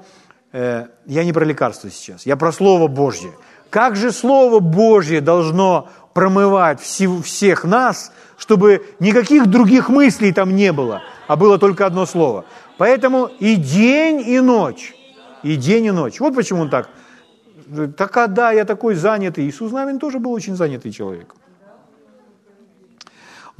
э, 0.52 0.86
я 1.06 1.24
не 1.24 1.32
про 1.32 1.44
лекарства 1.44 1.90
сейчас, 1.90 2.26
я 2.26 2.36
про 2.36 2.52
Слово 2.52 2.88
Божье. 2.88 3.32
Как 3.70 3.96
же 3.96 4.12
Слово 4.12 4.60
Божье 4.60 5.20
должно 5.20 5.88
промывать 6.12 6.80
всех 6.80 7.64
нас, 7.64 8.12
чтобы 8.36 8.84
никаких 9.00 9.46
других 9.46 9.88
мыслей 9.88 10.32
там 10.32 10.54
не 10.54 10.72
было, 10.72 11.02
а 11.26 11.36
было 11.36 11.58
только 11.58 11.86
одно 11.86 12.06
слово. 12.06 12.44
Поэтому 12.76 13.30
и 13.38 13.56
день, 13.56 14.20
и 14.20 14.40
ночь. 14.40 14.94
И 15.42 15.56
день, 15.56 15.86
и 15.86 15.90
ночь. 15.90 16.20
Вот 16.20 16.34
почему 16.34 16.62
он 16.62 16.70
так. 16.70 16.88
Так, 17.96 18.16
а 18.16 18.26
да, 18.26 18.52
я 18.52 18.64
такой 18.64 18.94
занятый. 18.94 19.48
Иисус 19.48 19.72
Навин 19.72 19.98
тоже 19.98 20.18
был 20.18 20.32
очень 20.32 20.56
занятый 20.56 20.92
человек. 20.92 21.34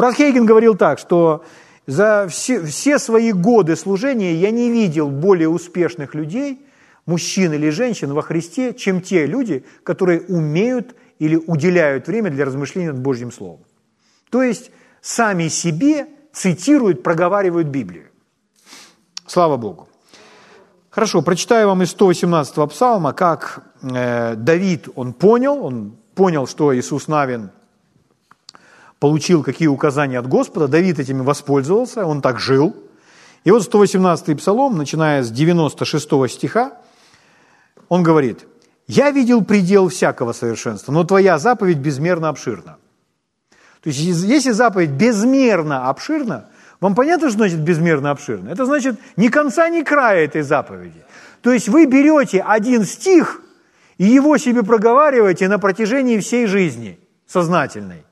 Брат 0.02 0.16
Хейген 0.16 0.46
говорил 0.46 0.74
так, 0.74 0.98
что 0.98 1.44
за 1.86 2.26
все, 2.28 2.60
все 2.64 2.98
свои 2.98 3.30
годы 3.30 3.76
служения 3.76 4.34
я 4.34 4.50
не 4.50 4.68
видел 4.68 5.08
более 5.08 5.48
успешных 5.48 6.16
людей, 6.16 6.66
мужчин 7.06 7.52
или 7.52 7.70
женщин 7.70 8.12
во 8.12 8.22
Христе, 8.22 8.74
чем 8.74 9.00
те 9.00 9.26
люди, 9.26 9.64
которые 9.84 10.22
умеют 10.22 10.96
или 11.20 11.36
уделяют 11.36 12.08
время 12.08 12.30
для 12.30 12.44
размышления 12.44 12.90
над 12.90 13.00
Божьим 13.00 13.30
Словом. 13.30 13.60
То 14.28 14.42
есть 14.42 14.72
сами 15.00 15.46
себе 15.46 16.08
цитируют, 16.32 17.04
проговаривают 17.04 17.68
Библию. 17.68 18.06
Слава 19.28 19.56
Богу. 19.56 19.88
Хорошо, 20.90 21.22
прочитаю 21.22 21.68
вам 21.68 21.84
из 21.84 21.94
118-го 21.94 22.66
псалма, 22.66 23.12
как 23.12 23.62
э, 23.82 24.34
Давид, 24.34 24.88
он 24.96 25.12
понял, 25.12 25.64
он 25.64 25.96
понял, 26.16 26.48
что 26.48 26.76
Иисус 26.76 27.06
Навин– 27.06 27.52
получил 29.02 29.42
какие 29.42 29.66
указания 29.66 30.16
от 30.16 30.28
Господа, 30.28 30.68
Давид 30.68 31.00
этими 31.00 31.22
воспользовался, 31.22 32.06
он 32.06 32.22
так 32.22 32.38
жил. 32.38 32.76
И 33.42 33.50
вот 33.50 33.68
118-й 33.68 34.36
псалом, 34.36 34.78
начиная 34.78 35.24
с 35.24 35.30
96 35.32 36.30
стиха, 36.30 36.74
он 37.88 38.04
говорит, 38.04 38.46
«Я 38.86 39.10
видел 39.10 39.42
предел 39.42 39.88
всякого 39.88 40.32
совершенства, 40.32 40.92
но 40.92 41.02
твоя 41.02 41.38
заповедь 41.38 41.78
безмерно 41.78 42.28
обширна». 42.28 42.76
То 43.82 43.90
есть, 43.90 43.98
если 43.98 44.52
заповедь 44.52 44.90
безмерно 44.90 45.88
обширна, 45.88 46.44
вам 46.78 46.94
понятно, 46.94 47.28
что 47.28 47.38
значит 47.38 47.58
безмерно 47.58 48.12
обширно? 48.12 48.50
Это 48.50 48.66
значит 48.66 49.00
ни 49.16 49.26
конца, 49.26 49.68
ни 49.68 49.82
края 49.82 50.26
этой 50.26 50.42
заповеди. 50.42 51.02
То 51.40 51.50
есть 51.50 51.68
вы 51.68 51.86
берете 51.86 52.40
один 52.40 52.84
стих 52.84 53.42
и 53.98 54.04
его 54.04 54.38
себе 54.38 54.62
проговариваете 54.62 55.48
на 55.48 55.58
протяжении 55.58 56.20
всей 56.20 56.46
жизни 56.46 57.00
сознательной. 57.26 58.04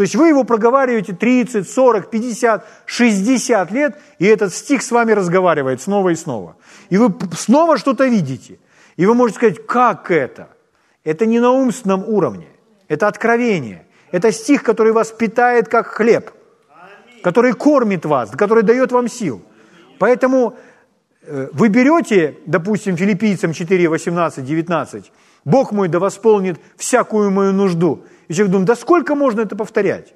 То 0.00 0.04
есть 0.04 0.14
вы 0.14 0.28
его 0.28 0.44
проговариваете 0.44 1.12
30, 1.12 1.68
40, 1.68 2.08
50, 2.08 2.66
60 2.86 3.70
лет, 3.70 3.98
и 4.18 4.24
этот 4.24 4.54
стих 4.54 4.80
с 4.80 4.90
вами 4.90 5.12
разговаривает 5.12 5.82
снова 5.82 6.08
и 6.08 6.14
снова. 6.14 6.56
И 6.88 6.96
вы 6.96 7.14
снова 7.36 7.76
что-то 7.76 8.06
видите. 8.06 8.58
И 8.96 9.04
вы 9.04 9.12
можете 9.12 9.36
сказать, 9.36 9.66
как 9.66 10.10
это? 10.10 10.48
Это 11.04 11.26
не 11.26 11.38
на 11.38 11.50
умственном 11.50 12.08
уровне, 12.08 12.46
это 12.88 13.08
откровение. 13.08 13.84
Это 14.10 14.32
стих, 14.32 14.62
который 14.62 14.92
вас 14.92 15.12
питает 15.12 15.68
как 15.68 15.88
хлеб, 15.88 16.30
который 17.22 17.52
кормит 17.52 18.06
вас, 18.06 18.30
который 18.30 18.62
дает 18.62 18.92
вам 18.92 19.06
сил. 19.06 19.42
Поэтому 19.98 20.56
э, 21.26 21.48
вы 21.52 21.68
берете, 21.68 22.38
допустим, 22.46 22.96
филиппийцам 22.96 23.52
4, 23.52 23.86
18, 23.86 24.46
19, 24.46 25.12
«Бог 25.44 25.72
мой 25.72 25.88
да 25.88 25.98
восполнит 25.98 26.58
всякую 26.78 27.30
мою 27.30 27.52
нужду», 27.52 28.06
и 28.30 28.32
человек 28.32 28.52
думает, 28.52 28.68
да 28.68 28.76
сколько 28.76 29.16
можно 29.16 29.40
это 29.40 29.56
повторять? 29.56 30.14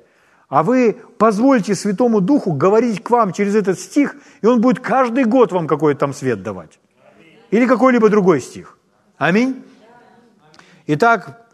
А 0.48 0.62
вы 0.62 0.96
позвольте 1.18 1.74
Святому 1.74 2.20
Духу 2.20 2.52
говорить 2.52 3.02
к 3.02 3.10
вам 3.10 3.32
через 3.32 3.56
этот 3.56 3.80
стих, 3.80 4.14
и 4.40 4.46
он 4.46 4.60
будет 4.60 4.78
каждый 4.78 5.24
год 5.24 5.50
вам 5.50 5.66
какой-то 5.66 5.98
там 5.98 6.14
свет 6.14 6.40
давать. 6.40 6.78
Или 7.50 7.66
какой-либо 7.66 8.08
другой 8.10 8.40
стих. 8.40 8.78
Аминь. 9.18 9.64
Итак, 10.86 11.48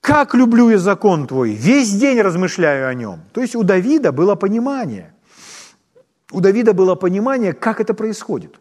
как 0.00 0.34
люблю 0.34 0.68
я 0.68 0.78
закон 0.78 1.28
твой, 1.28 1.52
весь 1.52 1.92
день 1.92 2.20
размышляю 2.20 2.88
о 2.88 2.94
нем. 2.94 3.20
То 3.32 3.40
есть 3.40 3.54
у 3.54 3.62
Давида 3.62 4.10
было 4.10 4.34
понимание. 4.34 5.14
У 6.32 6.40
Давида 6.40 6.72
было 6.72 6.96
понимание, 6.96 7.52
как 7.52 7.80
это 7.80 7.94
происходит. 7.94 8.56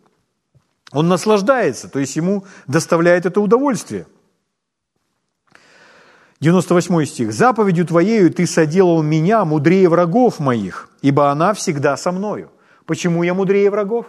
Он 0.91 1.07
наслаждается, 1.07 1.89
то 1.89 1.97
есть 1.97 2.15
ему 2.15 2.45
доставляет 2.67 3.25
это 3.25 3.41
удовольствие. 3.41 4.05
98 6.43 7.05
стих. 7.05 7.31
«Заповедью 7.31 7.85
Твоею 7.85 8.29
Ты 8.29 8.45
соделал 8.45 9.01
меня 9.01 9.45
мудрее 9.45 9.87
врагов 9.87 10.39
моих, 10.39 10.89
ибо 11.01 11.31
она 11.31 11.53
всегда 11.53 11.95
со 11.95 12.11
мною». 12.11 12.51
Почему 12.85 13.23
я 13.23 13.33
мудрее 13.33 13.69
врагов? 13.69 14.07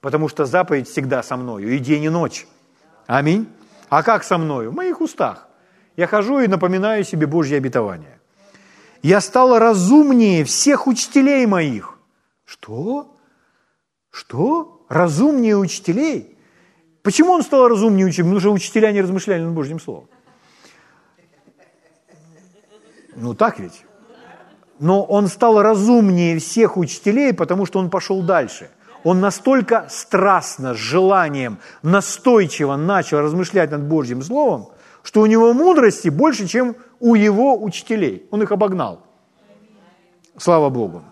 Потому 0.00 0.28
что 0.28 0.46
заповедь 0.46 0.88
всегда 0.88 1.24
со 1.24 1.36
мною, 1.36 1.74
и 1.74 1.78
день, 1.78 2.04
и 2.04 2.08
ночь. 2.08 2.46
Аминь. 3.08 3.48
А 3.88 4.04
как 4.04 4.22
со 4.22 4.38
мною? 4.38 4.70
В 4.70 4.74
моих 4.74 5.00
устах. 5.00 5.48
Я 5.96 6.06
хожу 6.06 6.38
и 6.38 6.46
напоминаю 6.46 7.02
себе 7.02 7.26
Божье 7.26 7.56
обетование. 7.56 8.20
Я 9.02 9.20
стал 9.20 9.58
разумнее 9.58 10.44
всех 10.44 10.86
учителей 10.86 11.46
моих. 11.46 11.98
Что? 12.44 13.16
Что? 14.10 14.86
Разумнее 14.88 15.56
учителей? 15.56 16.38
Почему 17.02 17.32
он 17.32 17.42
стал 17.42 17.66
разумнее 17.66 18.06
учителей? 18.06 18.24
Потому 18.24 18.40
что 18.40 18.52
учителя 18.52 18.92
не 18.92 19.00
размышляли 19.00 19.42
над 19.42 19.52
Божьим 19.52 19.80
Словом. 19.80 20.08
Ну 23.16 23.34
так 23.34 23.58
ведь? 23.58 23.84
Но 24.78 25.04
он 25.04 25.28
стал 25.28 25.62
разумнее 25.62 26.38
всех 26.38 26.76
учителей, 26.76 27.32
потому 27.32 27.66
что 27.66 27.78
он 27.78 27.90
пошел 27.90 28.22
дальше. 28.22 28.70
Он 29.04 29.20
настолько 29.20 29.86
страстно, 29.90 30.74
с 30.74 30.76
желанием, 30.76 31.58
настойчиво 31.82 32.76
начал 32.76 33.20
размышлять 33.20 33.70
над 33.70 33.82
Божьим 33.82 34.22
Словом, 34.22 34.68
что 35.02 35.20
у 35.20 35.26
него 35.26 35.52
мудрости 35.52 36.08
больше, 36.08 36.46
чем 36.46 36.76
у 37.00 37.14
его 37.14 37.60
учителей. 37.62 38.26
Он 38.30 38.42
их 38.42 38.52
обогнал. 38.52 39.04
Слава 40.36 40.70
Богу. 40.70 41.02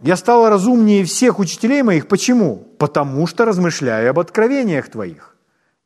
Я 0.00 0.16
стал 0.16 0.48
разумнее 0.48 1.04
всех 1.04 1.38
учителей 1.38 1.82
моих. 1.82 2.06
Почему? 2.06 2.56
Потому 2.78 3.26
что 3.26 3.44
размышляю 3.44 4.10
об 4.10 4.18
откровениях 4.18 4.88
твоих. 4.88 5.36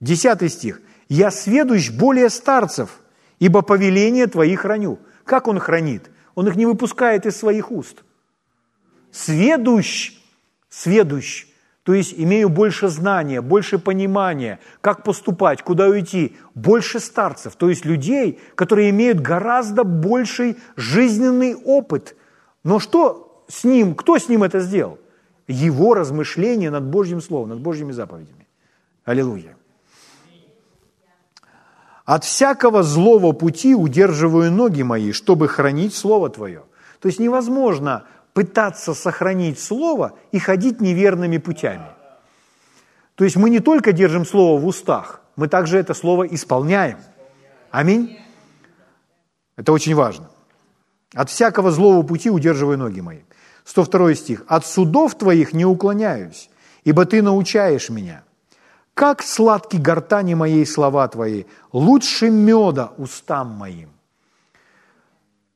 Десятый 0.01 0.49
стих. 0.49 0.81
Я 1.09 1.31
сведущ 1.31 1.91
более 1.91 2.31
старцев, 2.31 3.01
ибо 3.39 3.63
повеление 3.63 4.27
твоих 4.27 4.61
храню. 4.61 4.99
Как 5.25 5.49
он 5.49 5.59
хранит? 5.59 6.11
Он 6.35 6.49
их 6.49 6.57
не 6.57 6.67
выпускает 6.67 7.27
из 7.27 7.37
своих 7.37 7.71
уст. 7.71 8.05
Сведущ, 9.11 10.13
сведущ, 10.69 11.47
то 11.83 11.95
есть 11.95 12.15
имею 12.17 12.49
больше 12.49 12.89
знания, 12.89 13.41
больше 13.41 13.79
понимания, 13.79 14.61
как 14.81 15.03
поступать, 15.03 15.63
куда 15.63 15.89
уйти, 15.89 16.37
больше 16.55 17.01
старцев, 17.01 17.57
то 17.57 17.69
есть 17.69 17.85
людей, 17.85 18.41
которые 18.55 18.91
имеют 18.91 19.21
гораздо 19.21 19.83
больший 19.83 20.57
жизненный 20.77 21.57
опыт. 21.57 22.17
Но 22.63 22.79
что 22.79 23.45
с 23.49 23.65
ним, 23.65 23.95
кто 23.95 24.17
с 24.17 24.29
ним 24.29 24.45
это 24.45 24.61
сделал? 24.61 24.99
Его 25.49 25.95
размышление 25.95 26.71
над 26.71 26.85
Божьим 26.85 27.21
Словом, 27.21 27.49
над 27.49 27.61
Божьими 27.61 27.91
заповедями. 27.91 28.47
Аллилуйя. 29.05 29.57
От 32.13 32.25
всякого 32.25 32.83
злого 32.83 33.33
пути 33.33 33.75
удерживаю 33.75 34.53
ноги 34.53 34.83
мои, 34.83 35.13
чтобы 35.13 35.49
хранить 35.49 35.95
Слово 35.95 36.29
Твое. 36.29 36.63
То 37.01 37.09
есть 37.09 37.19
невозможно 37.19 38.05
пытаться 38.35 38.93
сохранить 38.93 39.59
Слово 39.59 40.13
и 40.31 40.39
ходить 40.39 40.83
неверными 40.83 41.39
путями. 41.39 41.87
То 43.15 43.25
есть 43.25 43.37
мы 43.37 43.49
не 43.49 43.61
только 43.61 43.93
держим 43.93 44.27
Слово 44.27 44.61
в 44.61 44.67
устах, 44.67 45.23
мы 45.37 45.49
также 45.49 45.79
это 45.79 45.95
Слово 45.95 46.25
исполняем. 46.25 46.99
Аминь. 47.71 48.19
Это 49.57 49.73
очень 49.73 49.95
важно. 49.95 50.29
От 51.15 51.31
всякого 51.31 51.71
злого 51.71 52.03
пути 52.03 52.29
удерживаю 52.29 52.77
ноги 52.77 53.01
мои. 53.01 53.21
102 53.65 54.15
стих. 54.17 54.45
«От 54.49 54.67
судов 54.67 55.15
твоих 55.15 55.55
не 55.55 55.65
уклоняюсь, 55.65 56.51
ибо 56.85 57.07
ты 57.07 57.23
научаешь 57.23 57.89
меня. 57.89 58.23
Как 58.95 59.23
сладки 59.23 59.77
гортани 59.77 60.35
моей 60.35 60.67
слова 60.67 61.09
твои, 61.09 61.45
лучше 61.73 62.31
меда 62.31 62.93
устам 62.99 63.49
моим». 63.49 63.91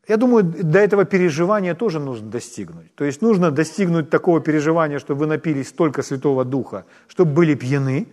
Я 0.09 0.17
думаю, 0.17 0.45
до 0.45 0.79
этого 0.79 1.05
переживания 1.05 1.75
тоже 1.75 1.99
нужно 1.99 2.31
достигнуть. 2.31 2.95
То 2.95 3.05
есть 3.05 3.23
нужно 3.23 3.51
достигнуть 3.51 4.09
такого 4.09 4.41
переживания, 4.41 5.01
чтобы 5.01 5.21
вы 5.21 5.27
напились 5.27 5.69
столько 5.69 6.03
Святого 6.03 6.45
Духа, 6.45 6.85
чтобы 7.09 7.33
были 7.33 7.55
пьяны, 7.55 8.07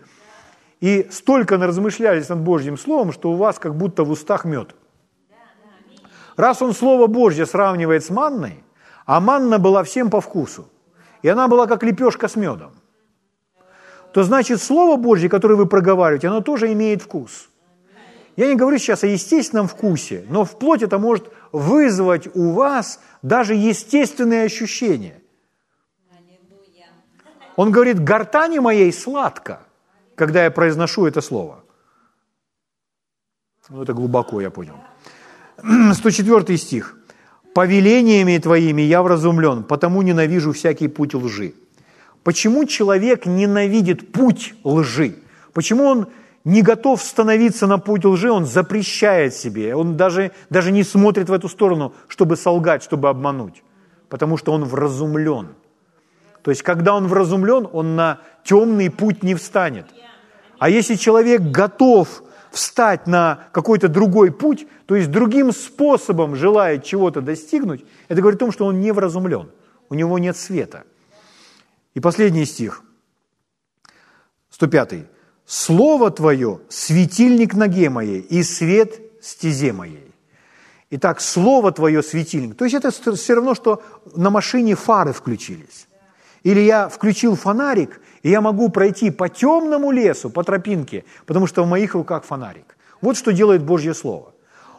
и 0.82 1.08
столько 1.12 1.58
наразмышлялись 1.58 2.30
над 2.30 2.40
Божьим 2.40 2.78
Словом, 2.78 3.12
что 3.14 3.32
у 3.32 3.36
вас 3.36 3.60
как 3.60 3.76
будто 3.76 4.04
в 4.04 4.10
устах 4.10 4.44
мед. 4.44 4.76
Раз 6.36 6.62
он 6.64 6.74
Слово 6.74 7.06
Божье 7.06 7.46
сравнивает 7.46 8.04
с 8.04 8.10
манной, 8.10 8.64
а 9.06 9.20
манна 9.20 9.60
была 9.60 9.84
всем 9.84 10.10
по 10.10 10.20
вкусу, 10.20 10.68
и 11.22 11.30
она 11.30 11.48
была 11.48 11.68
как 11.68 11.84
лепешка 11.84 12.28
с 12.28 12.36
медом, 12.36 12.72
то 14.14 14.24
значит 14.24 14.62
Слово 14.62 14.96
Божье, 14.96 15.28
которое 15.28 15.56
вы 15.56 15.66
проговариваете, 15.66 16.28
оно 16.28 16.42
тоже 16.42 16.72
имеет 16.72 17.02
вкус. 17.02 17.50
Я 18.36 18.48
не 18.48 18.56
говорю 18.56 18.78
сейчас 18.78 19.04
о 19.04 19.08
естественном 19.08 19.68
вкусе, 19.68 20.24
но 20.30 20.46
в 20.46 20.58
плоти 20.58 20.86
это 20.86 21.00
может 21.00 21.30
вызвать 21.52 22.36
у 22.36 22.52
вас 22.52 23.00
даже 23.22 23.56
естественные 23.56 24.44
ощущения. 24.44 25.20
Он 27.56 27.72
говорит, 27.72 28.04
гортани 28.04 28.60
моей 28.60 28.92
сладко, 28.94 29.60
когда 30.16 30.44
я 30.44 30.52
произношу 30.52 31.06
это 31.06 31.22
слово. 31.22 31.64
Ну, 33.70 33.84
это 33.84 33.94
глубоко, 33.94 34.42
я 34.42 34.50
понял. 34.50 34.76
104 35.94 36.58
стих. 36.58 36.98
«Повелениями 37.54 38.40
твоими 38.40 38.82
я 38.82 39.04
вразумлен, 39.04 39.64
потому 39.64 40.02
ненавижу 40.02 40.52
всякий 40.52 40.88
путь 40.88 41.14
лжи». 41.14 41.54
Почему 42.24 42.66
человек 42.66 43.26
ненавидит 43.26 44.12
путь 44.12 44.54
лжи? 44.64 45.16
Почему 45.54 45.86
он 45.86 46.08
не 46.46 46.62
готов 46.62 47.02
становиться 47.02 47.68
на 47.68 47.78
путь 47.78 48.06
лжи, 48.06 48.32
он 48.32 48.46
запрещает 48.46 49.34
себе, 49.34 49.76
он 49.76 49.96
даже, 49.96 50.32
даже 50.50 50.72
не 50.72 50.84
смотрит 50.84 51.30
в 51.30 51.34
эту 51.34 51.48
сторону, 51.48 51.94
чтобы 52.08 52.36
солгать, 52.36 52.84
чтобы 52.84 53.10
обмануть, 53.10 53.64
потому 54.10 54.38
что 54.38 54.52
он 54.52 54.66
вразумлен. 54.66 55.50
То 56.42 56.52
есть, 56.52 56.62
когда 56.62 56.96
он 56.96 57.08
вразумлен, 57.08 57.68
он 57.72 57.96
на 57.96 58.20
темный 58.44 58.90
путь 58.90 59.24
не 59.24 59.36
встанет. 59.36 59.86
А 60.60 60.70
если 60.70 60.96
человек 60.96 61.42
готов 61.42 62.24
встать 62.52 63.08
на 63.08 63.40
какой-то 63.52 63.88
другой 63.88 64.32
путь, 64.32 64.68
то 64.86 64.96
есть 64.96 65.10
другим 65.10 65.52
способом 65.52 66.36
желает 66.36 66.84
чего-то 66.84 67.22
достигнуть, 67.22 67.86
это 68.10 68.22
говорит 68.22 68.38
о 68.38 68.46
том, 68.46 68.52
что 68.52 68.66
он 68.66 68.82
не 68.82 68.92
вразумлен, 68.92 69.50
у 69.90 69.94
него 69.94 70.20
нет 70.20 70.36
света. 70.36 70.84
И 71.94 72.00
последний 72.00 72.46
стих, 72.46 72.84
105. 74.50 75.06
Слово 75.46 76.10
Твое– 76.10 76.62
светильник 76.70 77.54
ноге 77.54 77.90
моей 77.90 78.20
и 78.20 78.44
свет 78.44 79.02
стезе 79.22 79.74
моей. 79.74 80.12
Итак, 80.90 81.22
Слово 81.22 81.72
Твое– 81.72 82.02
светильник. 82.04 82.56
То 82.56 82.66
есть 82.66 82.76
это 82.76 82.92
все 82.92 83.36
равно, 83.36 83.54
что 83.54 83.84
на 84.16 84.30
машине 84.30 84.76
фары 84.76 85.12
включились. 85.12 85.88
Или 86.44 86.62
я 86.62 86.90
включил 86.90 87.36
фонарик, 87.36 88.02
и 88.24 88.30
я 88.30 88.42
могу 88.42 88.70
пройти 88.70 89.12
по 89.12 89.30
темному 89.30 89.92
лесу, 89.92 90.30
по 90.30 90.44
тропинке, 90.44 91.04
потому 91.26 91.48
что 91.48 91.64
в 91.64 91.70
моих 91.70 91.94
руках 91.94 92.24
фонарик. 92.24 92.78
Вот 93.02 93.18
что 93.18 93.32
делает 93.32 93.64
Божье 93.64 93.94
Слово. 93.94 94.34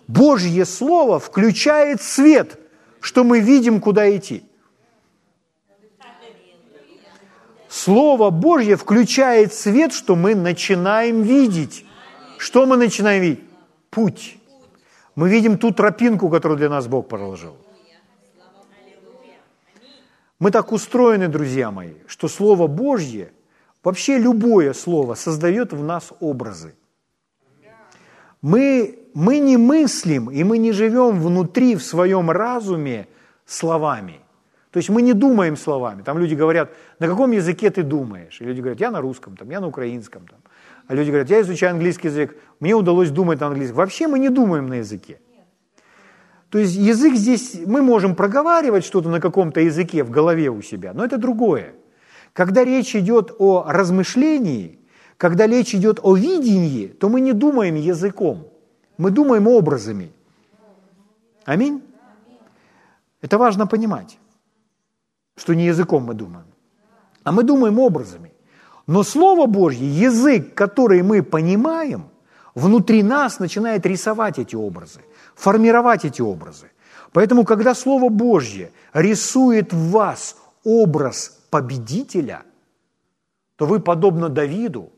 Божье 0.09 0.65
Слово 0.65 1.19
включает 1.21 2.03
свет, 2.03 2.59
что 3.01 3.23
мы 3.23 3.41
видим, 3.41 3.81
куда 3.81 4.11
идти– 4.17 4.45
Слово 7.75 8.31
Божье 8.31 8.77
включает 8.77 9.53
свет, 9.53 9.93
что 9.93 10.15
мы 10.15 10.37
начинаем 10.37 11.23
видеть. 11.23 11.85
Что 12.39 12.67
мы 12.67 12.77
начинаем 12.77 13.21
видеть? 13.21 13.43
Путь. 13.91 14.39
Мы 15.17 15.29
видим 15.29 15.59
ту 15.59 15.73
тропинку, 15.73 16.31
которую 16.31 16.57
для 16.57 16.69
нас 16.69 16.87
Бог 16.87 17.09
проложил. 17.09 17.57
Мы 20.39 20.53
так 20.53 20.71
устроены, 20.71 21.27
друзья 21.27 21.73
мои, 21.73 21.95
что 22.07 22.29
Слово 22.29 22.69
Божье, 22.69 23.33
вообще 23.83 24.19
любое 24.19 24.73
слово, 24.73 25.17
создает 25.17 25.73
в 25.73 25.83
нас 25.83 26.13
образы. 26.21 26.77
Мы, 28.41 29.01
мы 29.15 29.41
не 29.41 29.57
мыслим 29.57 30.31
и 30.31 30.45
мы 30.45 30.59
не 30.59 30.71
живем 30.71 31.21
внутри 31.21 31.75
в 31.75 31.83
своем 31.83 32.31
разуме 32.31 33.09
словами. 33.47 34.24
То 34.75 34.79
есть 34.79 34.91
мы 34.91 35.03
не 35.03 35.13
думаем 35.13 35.57
словами. 35.57 36.03
Там 36.03 36.19
люди 36.19 36.35
говорят, 36.35 36.69
на 36.99 37.07
каком 37.07 37.31
языке 37.31 37.71
ты 37.71 37.85
думаешь? 37.85 38.41
И 38.41 38.45
люди 38.45 38.61
говорят, 38.61 38.81
я 38.81 38.91
на 38.91 39.01
русском, 39.01 39.37
там, 39.37 39.49
я 39.51 39.61
на 39.61 39.69
украинском. 39.69 40.27
Там. 40.27 40.41
А 40.89 40.95
люди 40.97 41.11
говорят, 41.11 41.31
я 41.31 41.41
изучаю 41.43 41.75
английский 41.75 42.09
язык, 42.09 42.37
мне 42.59 42.75
удалось 42.75 43.11
думать 43.11 43.41
на 43.41 43.47
английском. 43.47 43.77
Вообще 43.77 44.09
мы 44.09 44.19
не 44.19 44.31
думаем 44.31 44.67
на 44.67 44.79
языке. 44.79 45.21
То 46.51 46.59
есть 46.59 46.75
язык 46.75 47.15
здесь, 47.15 47.61
мы 47.67 47.83
можем 47.83 48.17
проговаривать 48.17 48.85
что-то 48.85 49.09
на 49.09 49.21
каком-то 49.21 49.61
языке 49.61 50.03
в 50.03 50.11
голове 50.11 50.51
у 50.51 50.61
себя, 50.61 50.93
но 50.93 51.05
это 51.05 51.19
другое. 51.19 51.75
Когда 52.33 52.65
речь 52.65 52.97
идет 52.97 53.33
о 53.39 53.67
размышлении, 53.69 54.81
когда 55.19 55.47
речь 55.47 55.73
идет 55.77 56.01
о 56.03 56.17
видении, 56.17 56.89
то 56.89 57.09
мы 57.09 57.21
не 57.21 57.33
думаем 57.33 57.77
языком, 57.77 58.49
мы 58.99 59.13
думаем 59.13 59.47
образами. 59.47 60.11
Аминь? 61.45 61.81
Это 63.21 63.39
важно 63.39 63.69
понимать 63.69 64.19
что 65.37 65.55
не 65.55 65.67
языком 65.67 66.05
мы 66.05 66.15
думаем, 66.15 66.47
а 67.25 67.33
мы 67.33 67.43
думаем 67.43 67.79
образами. 67.79 68.33
Но 68.87 69.03
Слово 69.03 69.47
Божье, 69.47 69.89
язык, 69.89 70.55
который 70.55 71.03
мы 71.03 71.23
понимаем, 71.23 72.11
внутри 72.55 73.03
нас 73.03 73.39
начинает 73.41 73.87
рисовать 73.87 74.39
эти 74.39 74.57
образы, 74.57 75.01
формировать 75.35 76.05
эти 76.05 76.23
образы. 76.23 76.71
Поэтому, 77.13 77.45
когда 77.45 77.75
Слово 77.75 78.09
Божье 78.09 78.73
рисует 78.93 79.73
в 79.73 79.91
вас 79.91 80.37
образ 80.65 81.39
победителя, 81.51 82.43
то 83.57 83.67
вы, 83.67 83.81
подобно 83.81 84.29
Давиду, 84.29 84.93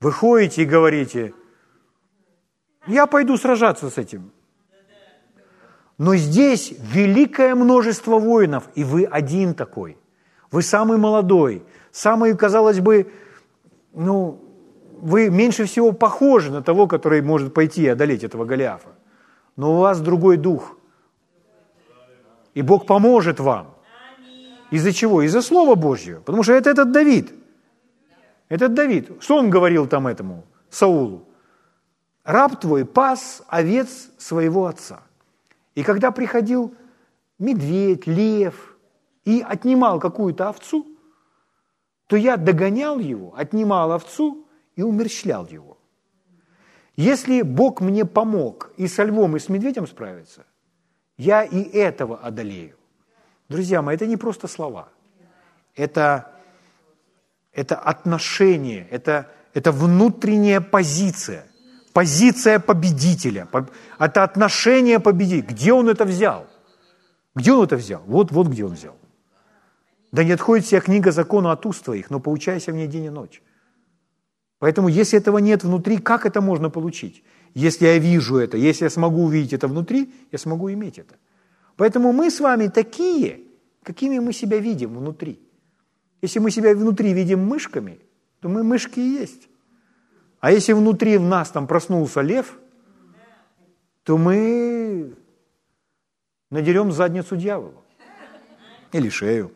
выходите 0.00 0.62
и 0.62 0.66
говорите, 0.66 1.34
я 2.86 3.06
пойду 3.06 3.36
сражаться 3.36 3.90
с 3.90 3.98
этим. 3.98 4.32
Но 5.98 6.16
здесь 6.16 6.74
великое 6.78 7.54
множество 7.54 8.18
воинов, 8.18 8.68
и 8.74 8.84
вы 8.84 9.04
один 9.04 9.54
такой. 9.54 9.96
Вы 10.50 10.62
самый 10.62 10.98
молодой, 10.98 11.62
самый, 11.92 12.36
казалось 12.36 12.80
бы, 12.80 13.12
ну, 13.92 14.40
вы 15.00 15.30
меньше 15.30 15.64
всего 15.64 15.92
похожи 15.92 16.50
на 16.50 16.62
того, 16.62 16.86
который 16.86 17.22
может 17.22 17.54
пойти 17.54 17.82
и 17.82 17.88
одолеть 17.88 18.24
этого 18.24 18.44
Голиафа. 18.44 18.88
Но 19.56 19.74
у 19.74 19.78
вас 19.78 20.00
другой 20.00 20.36
дух. 20.36 20.76
И 22.54 22.62
Бог 22.62 22.86
поможет 22.86 23.40
вам. 23.40 23.74
Из-за 24.70 24.92
чего? 24.92 25.22
Из-за 25.22 25.42
Слова 25.42 25.74
Божьего. 25.74 26.20
Потому 26.20 26.42
что 26.42 26.52
это 26.52 26.70
этот 26.70 26.90
Давид. 26.90 27.32
Этот 28.48 28.74
Давид. 28.74 29.10
Что 29.20 29.36
он 29.36 29.50
говорил 29.50 29.86
там 29.86 30.06
этому 30.06 30.44
Саулу? 30.70 31.28
Раб 32.24 32.58
твой 32.60 32.84
пас 32.84 33.42
овец 33.48 34.08
своего 34.18 34.66
отца. 34.66 35.02
И 35.74 35.82
когда 35.82 36.10
приходил 36.10 36.74
медведь, 37.38 38.06
лев 38.06 38.76
и 39.24 39.44
отнимал 39.46 40.00
какую-то 40.00 40.48
овцу, 40.48 40.86
то 42.06 42.16
я 42.16 42.36
догонял 42.36 42.98
его, 42.98 43.34
отнимал 43.36 43.92
овцу 43.92 44.46
и 44.76 44.82
умерщвлял 44.82 45.46
его. 45.46 45.78
Если 46.96 47.42
Бог 47.42 47.80
мне 47.80 48.04
помог 48.04 48.72
и 48.76 48.86
со 48.86 49.02
львом, 49.02 49.36
и 49.36 49.40
с 49.40 49.48
медведем 49.48 49.86
справиться, 49.86 50.46
я 51.16 51.42
и 51.42 51.62
этого 51.62 52.18
одолею. 52.18 52.76
Друзья 53.48 53.82
мои, 53.82 53.96
это 53.96 54.06
не 54.06 54.16
просто 54.16 54.48
слова. 54.48 54.88
Это, 55.74 56.40
это 57.52 57.76
отношение, 57.76 58.86
это, 58.90 59.30
это 59.54 59.72
внутренняя 59.72 60.60
позиция. 60.60 61.46
Позиция 61.94 62.58
победителя. 62.58 63.48
Это 64.00 64.24
отношение 64.24 64.98
победителя. 64.98 65.46
Где 65.46 65.72
он 65.72 65.88
это 65.88 66.04
взял? 66.04 66.48
Где 67.36 67.52
он 67.52 67.64
это 67.64 67.76
взял? 67.76 68.02
Вот, 68.06 68.32
вот 68.32 68.48
где 68.48 68.64
он 68.64 68.72
взял. 68.72 68.96
Да 70.10 70.24
не 70.24 70.32
отходит 70.32 70.66
вся 70.66 70.80
книга 70.80 71.12
закона 71.12 71.52
от 71.52 71.64
уст 71.64 71.84
твоих, 71.84 72.10
но 72.10 72.18
поучайся 72.18 72.72
в 72.72 72.74
ней 72.74 72.88
день 72.88 73.04
и 73.04 73.10
ночь. 73.10 73.42
Поэтому, 74.58 74.88
если 74.88 75.20
этого 75.20 75.38
нет 75.38 75.62
внутри, 75.62 75.98
как 75.98 76.26
это 76.26 76.40
можно 76.40 76.68
получить? 76.68 77.22
Если 77.54 77.86
я 77.86 77.98
вижу 77.98 78.38
это, 78.38 78.56
если 78.56 78.84
я 78.84 78.90
смогу 78.90 79.24
увидеть 79.24 79.52
это 79.52 79.68
внутри, 79.68 80.12
я 80.32 80.38
смогу 80.38 80.72
иметь 80.72 80.98
это. 80.98 81.14
Поэтому 81.76 82.12
мы 82.12 82.28
с 82.28 82.40
вами 82.40 82.66
такие, 82.66 83.40
какими 83.84 84.18
мы 84.18 84.32
себя 84.32 84.58
видим 84.58 84.96
внутри. 84.98 85.38
Если 86.22 86.40
мы 86.40 86.50
себя 86.50 86.74
внутри 86.74 87.12
видим 87.12 87.46
мышками, 87.46 88.00
то 88.40 88.48
мы 88.48 88.64
мышки 88.64 88.98
и 88.98 89.20
есть. 89.20 89.48
А 90.44 90.50
если 90.50 90.74
внутри 90.74 91.16
в 91.16 91.22
нас 91.22 91.50
там 91.50 91.66
проснулся 91.66 92.20
лев, 92.20 92.58
то 94.02 94.18
мы 94.18 95.16
надерем 96.50 96.92
задницу 96.92 97.34
дьяволу. 97.34 97.82
Или 98.92 99.08
шею. 99.08 99.52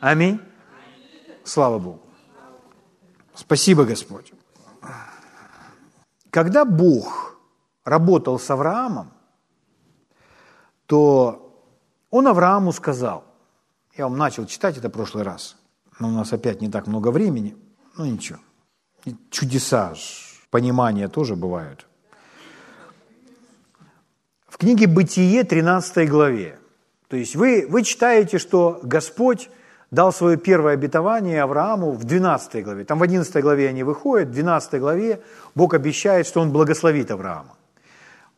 Аминь. 0.00 0.38
Слава 1.44 1.78
Богу. 1.78 2.02
Спасибо, 3.34 3.86
Господь. 3.86 4.34
Когда 6.28 6.66
Бог 6.66 7.40
работал 7.84 8.38
с 8.38 8.50
Авраамом, 8.50 9.14
то 10.84 11.58
он 12.10 12.28
Аврааму 12.28 12.70
сказал, 12.72 13.24
я 13.96 14.08
вам 14.08 14.18
начал 14.18 14.44
читать 14.44 14.76
это 14.76 14.90
в 14.90 14.92
прошлый 14.92 15.24
раз, 15.24 15.56
но 15.98 16.08
у 16.08 16.12
нас 16.12 16.34
опять 16.34 16.60
не 16.60 16.68
так 16.68 16.86
много 16.86 17.10
времени, 17.10 17.56
ну 17.96 18.04
ничего, 18.04 18.40
чудеса, 19.30 19.94
понимания 20.50 21.08
тоже 21.08 21.36
бывают. 21.36 21.86
В 24.48 24.56
книге 24.56 24.86
«Бытие» 24.86 25.44
13 25.44 26.08
главе, 26.08 26.58
то 27.08 27.16
есть 27.16 27.36
вы, 27.36 27.66
вы 27.68 27.82
читаете, 27.84 28.38
что 28.38 28.80
Господь 28.82 29.50
дал 29.90 30.12
свое 30.12 30.36
первое 30.36 30.74
обетование 30.74 31.42
Аврааму 31.42 31.92
в 31.92 32.04
12 32.04 32.64
главе. 32.64 32.84
Там 32.84 32.98
в 32.98 33.02
11 33.02 33.42
главе 33.42 33.68
они 33.68 33.82
выходят, 33.82 34.28
в 34.28 34.32
12 34.32 34.80
главе 34.80 35.20
Бог 35.54 35.74
обещает, 35.74 36.26
что 36.26 36.40
Он 36.40 36.52
благословит 36.52 37.10
Авраама. 37.10 37.54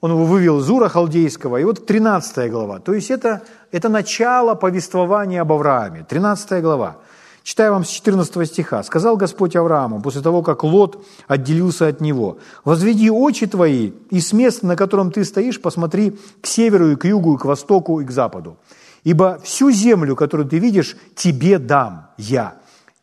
Он 0.01 0.13
его 0.13 0.25
вывел 0.25 0.61
из 0.61 0.71
Ура 0.71 0.89
Халдейского, 0.89 1.59
и 1.59 1.65
вот 1.65 1.87
13 1.87 2.51
глава. 2.51 2.79
То 2.79 2.95
есть 2.95 3.11
это, 3.11 3.43
это 3.71 3.89
начало 3.89 4.55
повествования 4.55 5.43
об 5.43 5.53
Аврааме. 5.53 6.07
13 6.09 6.63
глава. 6.63 6.97
Читаю 7.43 7.73
вам 7.73 7.85
с 7.85 7.89
14 7.89 8.47
стиха. 8.47 8.83
«Сказал 8.83 9.17
Господь 9.17 9.57
Аврааму, 9.57 10.03
после 10.03 10.21
того, 10.21 10.43
как 10.43 10.63
Лот 10.63 11.05
отделился 11.27 11.89
от 11.89 12.01
него, 12.01 12.39
«Возведи 12.65 13.11
очи 13.11 13.47
твои, 13.47 13.93
и 14.11 14.21
с 14.21 14.33
места, 14.33 14.67
на 14.67 14.77
котором 14.77 15.11
ты 15.11 15.25
стоишь, 15.25 15.61
посмотри 15.61 16.19
к 16.41 16.47
северу 16.47 16.93
и 16.93 16.97
к 16.97 17.05
югу, 17.07 17.35
и 17.35 17.39
к 17.39 17.45
востоку, 17.45 18.01
и 18.01 18.05
к 18.05 18.11
западу. 18.11 18.57
Ибо 19.05 19.41
всю 19.43 19.71
землю, 19.71 20.17
которую 20.17 20.49
ты 20.49 20.59
видишь, 20.59 20.97
тебе 21.15 21.59
дам 21.59 22.11
я, 22.19 22.55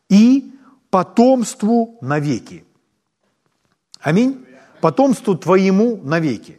и 0.08 0.52
потомству 0.90 1.98
навеки». 2.00 2.64
Аминь. 4.00 4.44
Потомству 4.80 5.36
твоему 5.36 6.00
навеки 6.04 6.58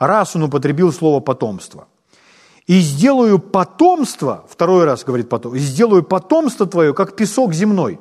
раз 0.00 0.34
он 0.34 0.44
употребил 0.44 0.92
слово 0.92 1.20
потомство. 1.20 1.86
И 2.70 2.78
сделаю 2.78 3.40
потомство, 3.40 4.44
второй 4.48 4.84
раз 4.84 5.02
говорит 5.02 5.28
потом, 5.28 5.56
и 5.56 5.58
сделаю 5.58 6.04
потомство 6.04 6.66
твое, 6.66 6.94
как 6.94 7.16
песок 7.16 7.52
земной. 7.52 7.98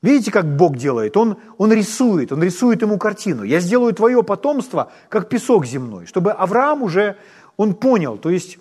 Видите, 0.00 0.30
как 0.30 0.56
Бог 0.56 0.78
делает? 0.78 1.14
Он, 1.18 1.36
он 1.58 1.70
рисует, 1.70 2.32
он 2.32 2.42
рисует 2.42 2.80
ему 2.80 2.96
картину. 2.96 3.42
Я 3.42 3.60
сделаю 3.60 3.92
твое 3.92 4.22
потомство, 4.22 4.90
как 5.10 5.28
песок 5.28 5.66
земной, 5.66 6.06
чтобы 6.06 6.32
Авраам 6.32 6.82
уже, 6.82 7.18
он 7.58 7.74
понял, 7.74 8.16
то 8.16 8.30
есть 8.30 8.56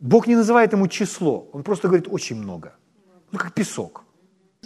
Бог 0.00 0.26
не 0.26 0.36
называет 0.36 0.74
ему 0.74 0.86
число, 0.86 1.48
он 1.54 1.62
просто 1.62 1.88
говорит 1.88 2.08
очень 2.10 2.36
много, 2.36 2.74
ну 3.30 3.38
как 3.38 3.54
песок. 3.54 4.04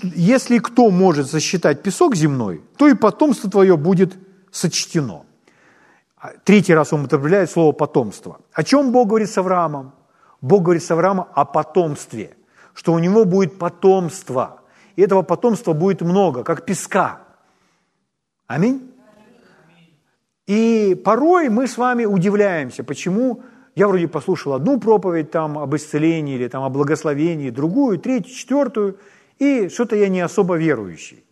Если 0.02 0.58
кто 0.58 0.90
может 0.90 1.30
сосчитать 1.30 1.84
песок 1.84 2.16
земной, 2.16 2.60
то 2.76 2.88
и 2.88 2.94
потомство 2.94 3.48
твое 3.48 3.76
будет 3.76 4.18
сочтено. 4.50 5.26
Третий 6.44 6.74
раз 6.74 6.92
он 6.92 7.00
употребляет 7.00 7.50
слово 7.50 7.72
«потомство». 7.72 8.40
О 8.52 8.62
чем 8.62 8.92
Бог 8.92 9.08
говорит 9.08 9.30
с 9.30 9.38
Авраамом? 9.38 9.92
Бог 10.40 10.62
говорит 10.62 10.82
с 10.82 10.90
Авраамом 10.90 11.26
о 11.34 11.44
потомстве, 11.44 12.36
что 12.74 12.92
у 12.92 12.98
него 12.98 13.24
будет 13.24 13.58
потомство. 13.58 14.60
И 14.96 15.02
этого 15.02 15.22
потомства 15.22 15.72
будет 15.72 16.00
много, 16.02 16.44
как 16.44 16.64
песка. 16.64 17.20
Аминь? 18.46 18.92
И 20.46 21.00
порой 21.04 21.48
мы 21.48 21.66
с 21.66 21.76
вами 21.76 22.04
удивляемся, 22.04 22.84
почему 22.84 23.42
я 23.74 23.88
вроде 23.88 24.06
послушал 24.06 24.54
одну 24.54 24.78
проповедь 24.78 25.30
там 25.30 25.58
об 25.58 25.74
исцелении 25.74 26.36
или 26.36 26.48
там 26.48 26.62
о 26.62 26.70
благословении, 26.70 27.50
другую, 27.50 27.98
третью, 27.98 28.34
четвертую, 28.34 28.98
и 29.38 29.68
что-то 29.68 29.96
я 29.96 30.08
не 30.08 30.20
особо 30.20 30.56
верующий. 30.56 31.24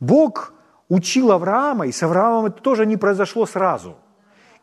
Бог 0.00 0.54
учил 0.88 1.30
Авраама, 1.30 1.86
и 1.86 1.92
с 1.92 2.02
Авраамом 2.02 2.46
это 2.46 2.62
тоже 2.62 2.86
не 2.86 2.96
произошло 2.96 3.46
сразу– 3.46 3.96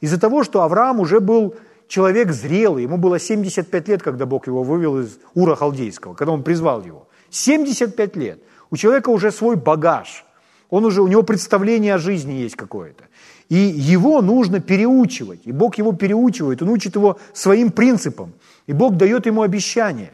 из-за 0.01 0.19
того, 0.19 0.43
что 0.43 0.63
Авраам 0.63 0.99
уже 0.99 1.19
был 1.19 1.55
человек 1.87 2.31
зрелый, 2.31 2.83
ему 2.83 2.97
было 2.97 3.19
75 3.19 3.87
лет, 3.87 4.03
когда 4.03 4.25
Бог 4.25 4.47
его 4.47 4.63
вывел 4.63 4.99
из 4.99 5.19
Ура 5.35 5.55
Халдейского, 5.55 6.13
когда 6.15 6.33
он 6.33 6.43
призвал 6.43 6.83
его. 6.83 7.07
75 7.29 8.15
лет. 8.15 8.39
У 8.71 8.77
человека 8.77 9.09
уже 9.09 9.31
свой 9.31 9.55
багаж. 9.55 10.25
Он 10.69 10.85
уже, 10.85 11.01
у 11.01 11.07
него 11.07 11.23
представление 11.23 11.95
о 11.95 11.97
жизни 11.97 12.33
есть 12.33 12.55
какое-то. 12.55 13.03
И 13.49 13.55
его 13.55 14.21
нужно 14.21 14.61
переучивать. 14.61 15.41
И 15.45 15.51
Бог 15.51 15.77
его 15.77 15.91
переучивает, 15.91 16.61
он 16.61 16.69
учит 16.69 16.95
его 16.95 17.19
своим 17.33 17.71
принципам. 17.71 18.33
И 18.67 18.73
Бог 18.73 18.95
дает 18.95 19.25
ему 19.25 19.41
обещание. 19.41 20.13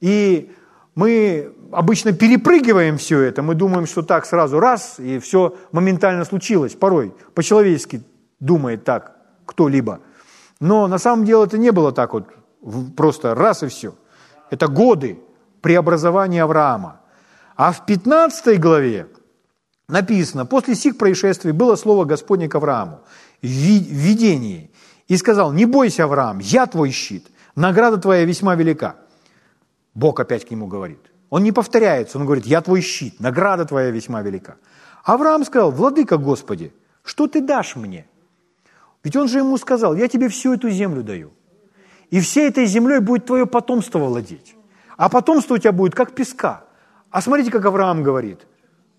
И 0.00 0.50
мы 0.94 1.52
обычно 1.70 2.12
перепрыгиваем 2.12 2.96
все 2.96 3.20
это, 3.20 3.42
мы 3.42 3.54
думаем, 3.54 3.86
что 3.86 4.02
так 4.02 4.26
сразу 4.26 4.58
раз, 4.58 4.98
и 4.98 5.18
все 5.18 5.54
моментально 5.72 6.24
случилось. 6.24 6.74
Порой 6.74 7.12
по-человечески 7.34 8.02
думает 8.40 8.84
так 8.84 9.19
кто-либо. 9.50 10.00
Но 10.60 10.86
на 10.86 10.98
самом 10.98 11.24
деле 11.24 11.44
это 11.44 11.58
не 11.58 11.72
было 11.72 11.92
так 11.92 12.14
вот 12.14 12.24
просто 12.96 13.34
раз 13.34 13.62
и 13.62 13.66
все. 13.66 13.94
Это 14.50 14.68
годы 14.68 15.18
преобразования 15.60 16.44
Авраама. 16.44 17.00
А 17.56 17.72
в 17.72 17.84
15 17.84 18.60
главе 18.60 19.08
написано, 19.88 20.46
после 20.46 20.74
сих 20.74 20.96
происшествий 20.96 21.52
было 21.52 21.76
слово 21.76 22.04
Господне 22.04 22.48
к 22.48 22.54
Аврааму 22.54 23.00
в 23.42 23.46
видении. 23.46 24.70
И 25.08 25.16
сказал, 25.16 25.52
не 25.52 25.66
бойся, 25.66 26.04
Авраам, 26.04 26.38
я 26.38 26.66
твой 26.66 26.90
щит, 26.92 27.26
награда 27.56 27.96
твоя 27.96 28.24
весьма 28.24 28.54
велика. 28.54 28.94
Бог 29.92 30.20
опять 30.20 30.46
к 30.46 30.50
нему 30.52 30.68
говорит. 30.68 31.00
Он 31.30 31.42
не 31.42 31.52
повторяется, 31.52 32.18
он 32.18 32.24
говорит, 32.24 32.46
я 32.46 32.60
твой 32.60 32.80
щит, 32.80 33.18
награда 33.20 33.64
твоя 33.64 33.90
весьма 33.90 34.22
велика. 34.22 34.56
Авраам 35.04 35.44
сказал, 35.44 35.72
владыка 35.72 36.16
Господи, 36.16 36.72
что 37.02 37.26
ты 37.26 37.40
дашь 37.40 37.76
мне? 37.76 38.06
Ведь 39.02 39.16
он 39.16 39.28
же 39.28 39.38
ему 39.38 39.56
сказал, 39.56 39.94
я 39.94 40.08
тебе 40.08 40.28
всю 40.28 40.54
эту 40.54 40.70
землю 40.70 41.02
даю. 41.02 41.32
И 42.10 42.20
всей 42.20 42.48
этой 42.48 42.66
землей 42.66 43.00
будет 43.00 43.26
твое 43.26 43.46
потомство 43.46 43.98
владеть. 43.98 44.56
А 44.96 45.08
потомство 45.08 45.54
у 45.54 45.58
тебя 45.58 45.72
будет 45.72 45.94
как 45.94 46.14
песка. 46.14 46.64
А 47.10 47.22
смотрите, 47.22 47.50
как 47.50 47.64
Авраам 47.64 48.02
говорит, 48.02 48.46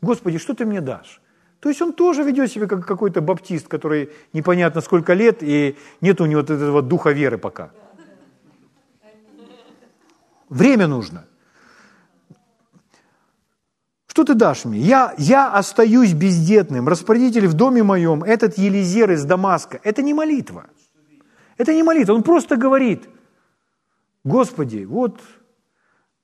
Господи, 0.01 0.37
что 0.37 0.53
ты 0.53 0.65
мне 0.65 0.81
дашь? 0.81 1.21
То 1.59 1.69
есть 1.69 1.81
он 1.81 1.93
тоже 1.93 2.23
ведет 2.23 2.51
себя 2.51 2.67
как 2.67 2.85
какой-то 2.87 3.21
баптист, 3.21 3.67
который 3.67 4.09
непонятно 4.33 4.81
сколько 4.81 5.13
лет, 5.13 5.43
и 5.43 5.77
нет 6.01 6.19
у 6.19 6.25
него 6.25 6.41
этого 6.41 6.81
духа 6.81 7.11
веры 7.11 7.37
пока. 7.37 7.69
Время 10.49 10.87
нужно. 10.87 11.25
Что 14.11 14.25
ты 14.25 14.33
дашь 14.33 14.65
мне? 14.65 14.79
Я, 14.79 15.15
я 15.17 15.53
остаюсь 15.53 16.11
бездетным, 16.11 16.89
распорядитель 16.89 17.47
в 17.47 17.53
доме 17.53 17.81
моем, 17.81 18.25
этот 18.25 18.57
Елизер 18.57 19.11
из 19.11 19.23
Дамаска. 19.23 19.79
Это 19.83 20.01
не 20.01 20.13
молитва. 20.13 20.65
Это 21.57 21.73
не 21.73 21.81
молитва, 21.81 22.15
он 22.15 22.21
просто 22.21 22.57
говорит, 22.57 23.07
Господи, 24.25 24.83
вот 24.83 25.21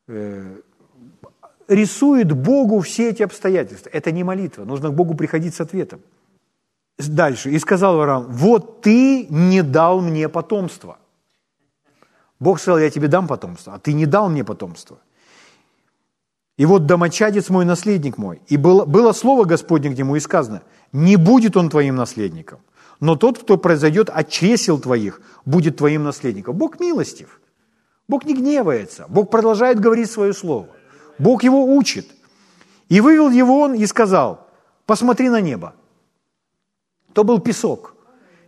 э, 0.10 0.58
рисует 1.69 2.34
Богу 2.34 2.82
все 2.82 3.10
эти 3.10 3.23
обстоятельства. 3.23 3.89
Это 3.93 4.12
не 4.12 4.26
молитва, 4.26 4.65
нужно 4.65 4.89
к 4.89 4.93
Богу 4.93 5.15
приходить 5.15 5.56
с 5.56 5.62
ответом. 5.62 6.02
Дальше. 6.97 7.52
«И 7.52 7.60
сказал 7.60 7.95
Авраам, 7.95 8.26
вот 8.28 8.82
ты 8.82 9.28
не 9.30 9.62
дал 9.62 10.02
мне 10.02 10.28
потомства». 10.28 10.97
Бог 12.38 12.60
сказал, 12.60 12.80
я 12.80 12.89
тебе 12.89 13.08
дам 13.08 13.28
потомство, 13.28 13.76
а 13.76 13.80
ты 13.80 13.93
не 13.93 14.06
дал 14.06 14.30
мне 14.30 14.43
потомство. 14.43 14.97
И 16.58 16.65
вот 16.65 16.88
домочадец 16.88 17.50
мой, 17.50 17.65
наследник 17.65 18.17
мой. 18.17 18.41
И 18.48 18.58
было, 18.58 18.86
было 18.86 19.12
слово 19.13 19.46
Господне 19.46 19.91
к 19.91 19.98
нему 19.98 20.15
и 20.15 20.20
сказано, 20.20 20.63
не 20.91 21.15
будет 21.15 21.56
он 21.56 21.70
твоим 21.70 21.96
наследником, 21.96 22.60
но 23.00 23.15
тот, 23.15 23.38
кто 23.38 23.58
произойдет 23.58 24.10
от 24.10 24.30
чресел 24.30 24.80
твоих, 24.80 25.22
будет 25.46 25.78
твоим 25.78 26.04
наследником. 26.04 26.58
Бог 26.58 26.80
милостив. 26.80 27.39
Бог 28.08 28.26
не 28.26 28.34
гневается. 28.34 29.06
Бог 29.08 29.30
продолжает 29.30 29.80
говорить 29.80 30.10
свое 30.10 30.34
слово. 30.34 30.70
Бог 31.20 31.43
его 31.43 31.63
учит. 31.76 32.08
И 32.89 33.02
вывел 33.02 33.30
его 33.30 33.60
он 33.60 33.76
и 33.76 33.86
сказал, 33.86 34.48
посмотри 34.86 35.30
на 35.30 35.41
небо. 35.41 35.76
То 37.13 37.24
был 37.24 37.39
песок. 37.39 37.96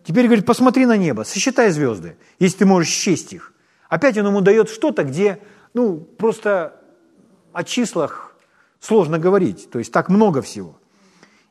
Теперь 0.04 0.26
говорит, 0.26 0.46
посмотри 0.46 0.86
на 0.86 0.98
небо, 0.98 1.24
сосчитай 1.24 1.70
звезды, 1.72 2.18
если 2.40 2.60
ты 2.60 2.66
можешь 2.66 2.90
счесть 2.90 3.34
их. 3.34 3.54
Опять 3.90 4.18
он 4.18 4.28
ему 4.28 4.42
дает 4.42 4.70
что-то, 4.70 5.04
где, 5.04 5.40
ну, 5.74 5.98
просто 5.98 6.79
о 7.54 7.64
числах 7.64 8.36
сложно 8.80 9.20
говорить, 9.20 9.70
то 9.70 9.80
есть 9.80 9.92
так 9.92 10.10
много 10.10 10.42
всего. 10.42 10.76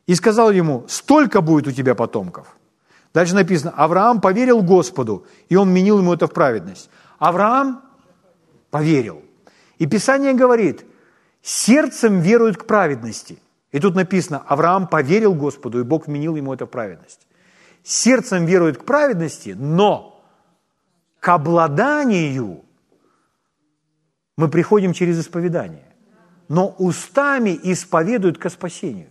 И 0.07 0.15
сказал 0.15 0.51
ему, 0.51 0.85
столько 0.87 1.41
будет 1.41 1.67
у 1.67 1.71
тебя 1.71 1.95
потомков. 1.95 2.55
Дальше 3.13 3.35
написано, 3.35 3.71
Авраам 3.71 4.21
поверил 4.21 4.61
Господу, 4.61 5.25
и 5.49 5.55
он 5.55 5.69
менил 5.69 5.99
ему 5.99 6.13
это 6.13 6.27
в 6.27 6.33
праведность. 6.33 6.89
Авраам 7.17 7.81
поверил. 8.69 9.23
И 9.77 9.87
Писание 9.87 10.33
говорит, 10.33 10.85
сердцем 11.41 12.21
верует 12.21 12.57
к 12.57 12.65
праведности. 12.65 13.39
И 13.71 13.79
тут 13.79 13.95
написано, 13.95 14.43
Авраам 14.47 14.87
поверил 14.87 15.33
Господу, 15.33 15.79
и 15.79 15.83
Бог 15.83 16.07
вменил 16.07 16.35
ему 16.35 16.53
это 16.53 16.65
в 16.65 16.69
праведность. 16.69 17.27
Сердцем 17.83 18.45
верует 18.45 18.77
к 18.77 18.85
праведности, 18.85 19.55
но 19.57 20.23
к 21.19 21.29
обладанию 21.29 22.63
мы 24.37 24.49
приходим 24.49 24.93
через 24.93 25.19
исповедание. 25.19 25.88
Но 26.49 26.75
устами 26.77 27.57
исповедуют 27.63 28.37
ко 28.37 28.49
спасению. 28.49 29.07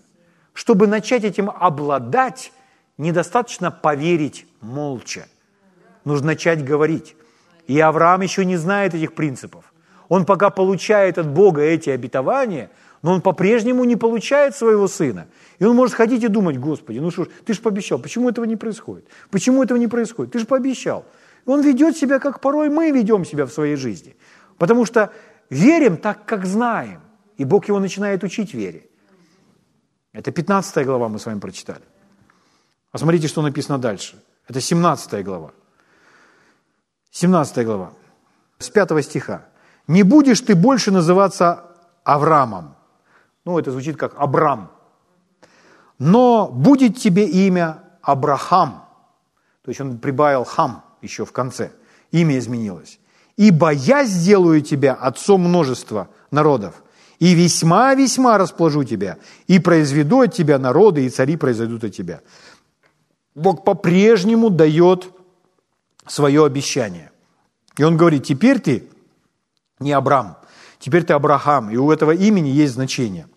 Чтобы 0.52 0.86
начать 0.86 1.24
этим 1.24 1.48
обладать, 1.48 2.52
недостаточно 2.98 3.70
поверить 3.70 4.46
молча. 4.60 5.26
Нужно 6.04 6.26
начать 6.26 6.64
говорить. 6.64 7.16
И 7.68 7.78
Авраам 7.80 8.22
еще 8.22 8.44
не 8.44 8.56
знает 8.56 8.94
этих 8.94 9.14
принципов. 9.14 9.72
Он 10.08 10.24
пока 10.24 10.50
получает 10.50 11.18
от 11.18 11.28
Бога 11.28 11.62
эти 11.62 11.90
обетования, 11.90 12.70
но 13.02 13.12
он 13.12 13.20
по-прежнему 13.20 13.84
не 13.84 13.94
получает 13.94 14.56
своего 14.56 14.88
сына. 14.88 15.28
И 15.58 15.64
он 15.64 15.76
может 15.76 15.94
ходить 15.94 16.24
и 16.24 16.28
думать, 16.28 16.58
Господи, 16.58 16.98
ну 16.98 17.10
что 17.10 17.24
ж, 17.24 17.28
ты 17.44 17.52
же 17.52 17.60
пообещал, 17.60 17.98
почему 17.98 18.28
этого 18.28 18.44
не 18.44 18.56
происходит? 18.56 19.06
Почему 19.30 19.62
этого 19.62 19.78
не 19.78 19.86
происходит? 19.86 20.32
Ты 20.32 20.40
же 20.40 20.46
пообещал. 20.46 21.04
Он 21.46 21.60
ведет 21.60 21.96
себя, 21.96 22.18
как 22.18 22.40
порой 22.40 22.68
мы 22.68 22.90
ведем 22.90 23.24
себя 23.24 23.46
в 23.46 23.52
своей 23.52 23.76
жизни. 23.76 24.16
Потому 24.56 24.84
что 24.84 25.12
верим 25.50 25.96
так, 25.96 26.24
как 26.24 26.46
знаем. 26.46 27.00
И 27.38 27.44
Бог 27.44 27.68
его 27.68 27.80
начинает 27.80 28.24
учить 28.24 28.52
вере. 28.52 28.82
Это 30.12 30.32
15 30.32 30.84
глава 30.84 31.08
мы 31.08 31.18
с 31.18 31.26
вами 31.26 31.40
прочитали. 31.40 31.84
А 32.92 32.98
смотрите, 32.98 33.28
что 33.28 33.42
написано 33.42 33.78
дальше. 33.78 34.22
Это 34.48 34.60
17 34.60 35.24
глава. 35.24 35.52
17 37.10 37.64
глава. 37.64 37.92
С 38.58 38.68
5 38.70 39.04
стиха. 39.04 39.46
«Не 39.86 40.02
будешь 40.02 40.40
ты 40.40 40.54
больше 40.54 40.90
называться 40.90 41.64
Авраамом». 42.04 42.74
Ну, 43.44 43.58
это 43.58 43.70
звучит 43.70 43.96
как 43.96 44.14
Абрам. 44.18 44.70
«Но 45.98 46.48
будет 46.48 46.98
тебе 46.98 47.24
имя 47.24 47.84
Абрахам». 48.02 48.84
То 49.62 49.70
есть 49.70 49.80
он 49.80 49.98
прибавил 49.98 50.44
хам 50.44 50.84
еще 51.02 51.24
в 51.24 51.32
конце. 51.32 51.70
Имя 52.10 52.38
изменилось. 52.38 52.98
«Ибо 53.36 53.70
я 53.70 54.04
сделаю 54.04 54.60
тебя 54.60 54.94
отцом 54.94 55.42
множества 55.42 56.08
народов, 56.30 56.82
и 57.18 57.34
весьма-весьма 57.34 58.38
расположу 58.38 58.84
тебя, 58.84 59.18
и 59.46 59.58
произведу 59.58 60.20
от 60.20 60.34
тебя 60.34 60.58
народы, 60.58 61.04
и 61.04 61.10
цари 61.10 61.36
произойдут 61.36 61.84
от 61.84 61.94
тебя». 61.94 62.20
Бог 63.34 63.64
по-прежнему 63.64 64.50
дает 64.50 65.08
свое 66.06 66.44
обещание. 66.44 67.12
И 67.76 67.84
он 67.84 67.96
говорит, 67.96 68.24
теперь 68.24 68.58
ты 68.58 68.88
не 69.78 69.92
Абрам, 69.92 70.38
теперь 70.80 71.04
ты 71.04 71.12
Абрахам, 71.12 71.70
и 71.70 71.76
у 71.76 71.92
этого 71.92 72.10
имени 72.10 72.48
есть 72.48 72.74
значение. 72.74 73.28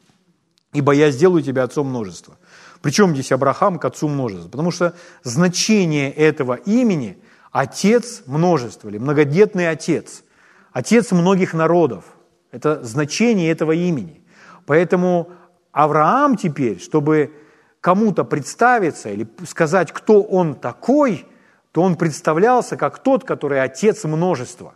Ибо 0.73 0.93
я 0.93 1.11
сделаю 1.11 1.43
тебя 1.43 1.63
отцом 1.63 1.87
множества. 1.87 2.37
Причем 2.81 3.13
здесь 3.13 3.31
Абрахам 3.31 3.77
к 3.77 3.85
отцу 3.85 4.07
множества? 4.07 4.49
Потому 4.49 4.71
что 4.71 4.95
значение 5.23 6.11
этого 6.11 6.55
имени– 6.55 7.17
отец 7.51 8.23
множества 8.25 8.89
или 8.89 8.97
многодетный 8.97 9.69
отец, 9.69 10.23
отец 10.71 11.11
многих 11.11 11.53
народов. 11.53 12.05
Это 12.51 12.83
значение 12.83 13.49
этого 13.49 13.71
имени. 13.71 14.23
Поэтому 14.65 15.31
Авраам 15.71 16.35
теперь, 16.35 16.79
чтобы 16.79 17.33
кому-то 17.79 18.23
представиться 18.23 19.09
или 19.09 19.27
сказать, 19.47 19.91
кто 19.91 20.21
он 20.21 20.55
такой, 20.55 21.25
то 21.71 21.81
он 21.81 21.95
представлялся 21.95 22.77
как 22.77 22.99
тот, 22.99 23.23
который 23.23 23.61
отец 23.61 24.03
множества. 24.03 24.75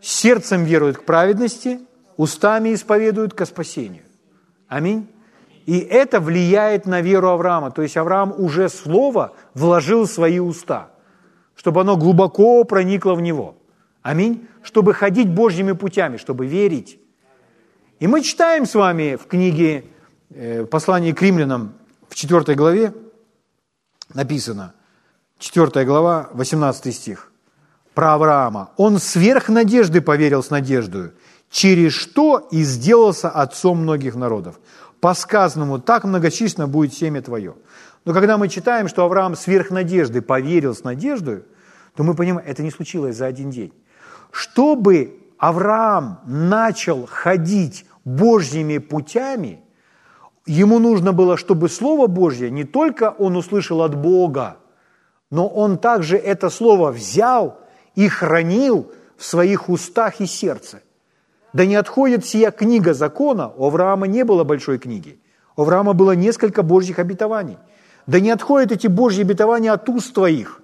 Сердцем 0.00 0.64
верует 0.64 0.98
к 0.98 1.04
праведности, 1.04 1.80
устами 2.16 2.72
исповедует 2.72 3.34
ко 3.34 3.44
спасению. 3.44 4.04
Аминь. 4.68 5.10
И 5.66 5.80
это 5.80 6.20
влияет 6.20 6.86
на 6.86 7.00
веру 7.00 7.28
Авраама. 7.28 7.70
То 7.70 7.82
есть 7.82 7.96
Авраам 7.96 8.32
уже 8.38 8.68
слово 8.68 9.34
вложил 9.54 10.04
в 10.04 10.10
свои 10.10 10.38
уста, 10.38 10.90
чтобы 11.56 11.80
оно 11.80 11.96
глубоко 11.96 12.64
проникло 12.64 13.14
в 13.14 13.20
него. 13.20 13.57
Аминь. 14.08 14.48
Чтобы 14.62 14.94
ходить 14.94 15.28
Божьими 15.28 15.72
путями, 15.72 16.16
чтобы 16.16 16.46
верить. 16.46 16.98
И 18.00 18.06
мы 18.06 18.22
читаем 18.22 18.64
с 18.64 18.74
вами 18.74 19.16
в 19.16 19.26
книге 19.26 19.84
э, 20.30 20.64
послании 20.64 21.12
к 21.12 21.20
римлянам 21.20 21.74
в 22.08 22.14
4 22.14 22.54
главе 22.54 22.94
написано, 24.14 24.72
4 25.38 25.84
глава, 25.84 26.30
18 26.32 26.94
стих, 26.94 27.30
про 27.92 28.14
Авраама. 28.14 28.70
«Он 28.78 28.98
сверх 28.98 29.50
надежды 29.50 30.00
поверил 30.00 30.42
с 30.42 30.48
надеждою, 30.48 31.12
через 31.50 31.92
что 31.92 32.48
и 32.50 32.62
сделался 32.62 33.28
отцом 33.28 33.82
многих 33.82 34.14
народов 34.14 34.58
по 35.02 35.12
сказанному, 35.12 35.80
так 35.80 36.04
многочисленно 36.04 36.66
будет 36.66 36.94
семя 36.94 37.20
твое. 37.20 37.56
Но 38.06 38.14
когда 38.14 38.38
мы 38.38 38.48
читаем, 38.48 38.88
что 38.88 39.04
Авраам 39.04 39.36
сверх 39.36 39.70
надежды 39.70 40.22
поверил 40.22 40.74
с 40.74 40.82
надеждой, 40.82 41.42
то 41.94 42.04
мы 42.04 42.14
понимаем, 42.14 42.48
это 42.48 42.62
не 42.62 42.70
случилось 42.70 43.14
за 43.14 43.26
один 43.26 43.50
день. 43.50 43.74
Чтобы 44.30 45.18
Авраам 45.38 46.20
начал 46.26 47.06
ходить 47.06 47.86
Божьими 48.04 48.78
путями, 48.78 49.60
ему 50.46 50.78
нужно 50.78 51.12
было, 51.12 51.36
чтобы 51.36 51.68
Слово 51.68 52.06
Божье 52.06 52.50
не 52.50 52.64
только 52.64 53.14
он 53.18 53.36
услышал 53.36 53.82
от 53.82 53.94
Бога, 53.94 54.56
но 55.30 55.46
он 55.46 55.78
также 55.78 56.16
это 56.16 56.50
Слово 56.50 56.90
взял 56.90 57.58
и 57.94 58.08
хранил 58.08 58.90
в 59.16 59.24
своих 59.24 59.68
устах 59.68 60.20
и 60.20 60.26
сердце. 60.26 60.80
Да 61.52 61.66
не 61.66 61.76
отходит 61.76 62.24
сия 62.24 62.50
книга 62.50 62.94
закона, 62.94 63.52
у 63.56 63.66
Авраама 63.66 64.06
не 64.06 64.24
было 64.24 64.44
большой 64.44 64.78
книги. 64.78 65.20
У 65.56 65.62
Авраама 65.62 65.92
было 65.92 66.12
несколько 66.12 66.62
Божьих 66.62 66.98
обетований. 66.98 67.58
Да 68.06 68.20
не 68.20 68.30
отходят 68.30 68.72
эти 68.72 68.86
Божьи 68.86 69.22
обетования 69.22 69.72
от 69.72 69.88
уст 69.88 70.14
твоих. 70.14 70.62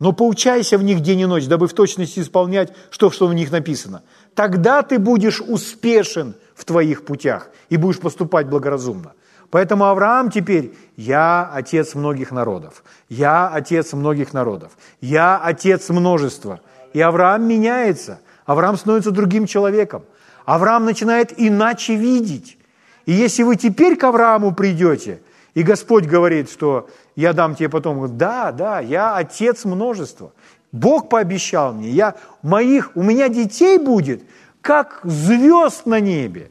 Но 0.00 0.12
поучайся 0.12 0.76
в 0.76 0.82
них 0.82 1.00
день 1.00 1.20
и 1.20 1.26
ночь, 1.26 1.46
дабы 1.46 1.66
в 1.66 1.72
точности 1.72 2.20
исполнять, 2.20 2.72
что, 2.90 3.10
что 3.10 3.26
в 3.26 3.34
них 3.34 3.50
написано. 3.50 4.02
Тогда 4.34 4.82
ты 4.82 4.98
будешь 4.98 5.40
успешен 5.40 6.34
в 6.54 6.64
твоих 6.64 7.04
путях 7.04 7.48
и 7.68 7.76
будешь 7.76 8.00
поступать 8.00 8.48
благоразумно. 8.48 9.12
Поэтому 9.50 9.84
Авраам 9.84 10.30
теперь, 10.30 10.74
я 10.96 11.48
отец 11.52 11.94
многих 11.94 12.32
народов, 12.32 12.82
я 13.08 13.48
отец 13.48 13.92
многих 13.92 14.32
народов, 14.32 14.72
я 15.00 15.38
отец 15.38 15.88
множества. 15.90 16.60
И 16.92 17.00
Авраам 17.00 17.46
меняется– 17.46 18.20
Авраам 18.46 18.76
становится 18.76 19.10
другим 19.10 19.46
человеком. 19.46 20.04
Авраам 20.44 20.84
начинает 20.84 21.32
иначе 21.38 21.96
видеть. 21.96 22.58
И 23.06 23.12
если 23.12 23.42
вы 23.42 23.56
теперь 23.56 23.96
к 23.96 24.04
Аврааму 24.04 24.54
придете, 24.54 25.22
и 25.54 25.62
Господь 25.62 26.04
говорит, 26.04 26.50
что 26.50 26.88
я 27.14 27.32
дам 27.32 27.54
тебе 27.54 27.68
потом, 27.68 28.16
да, 28.18 28.50
да, 28.50 28.80
я 28.80 29.16
отец 29.16 29.64
множества. 29.64 30.32
Бог 30.72 31.08
пообещал 31.08 31.72
мне, 31.72 31.90
я, 31.90 32.16
моих, 32.42 32.90
у 32.96 33.02
меня 33.02 33.28
детей 33.28 33.78
будет, 33.78 34.24
как 34.60 35.00
звезд 35.04 35.86
на 35.86 36.00
небе. 36.00 36.50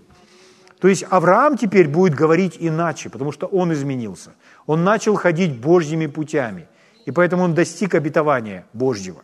То 0.80 0.88
есть 0.88 1.06
Авраам 1.10 1.58
теперь 1.58 1.89
будет 1.89 2.16
говорить 2.16 2.58
иначе, 2.60 3.10
потому 3.10 3.34
что 3.34 3.47
он 3.47 3.74
изменился. 3.74 4.32
Он 4.66 4.84
начал 4.84 5.16
ходить 5.16 5.60
Божьими 5.60 6.08
путями, 6.08 6.68
и 7.06 7.12
поэтому 7.12 7.43
он 7.43 7.54
достиг 7.54 7.95
обетования 7.95 8.66
Божьего. 8.72 9.24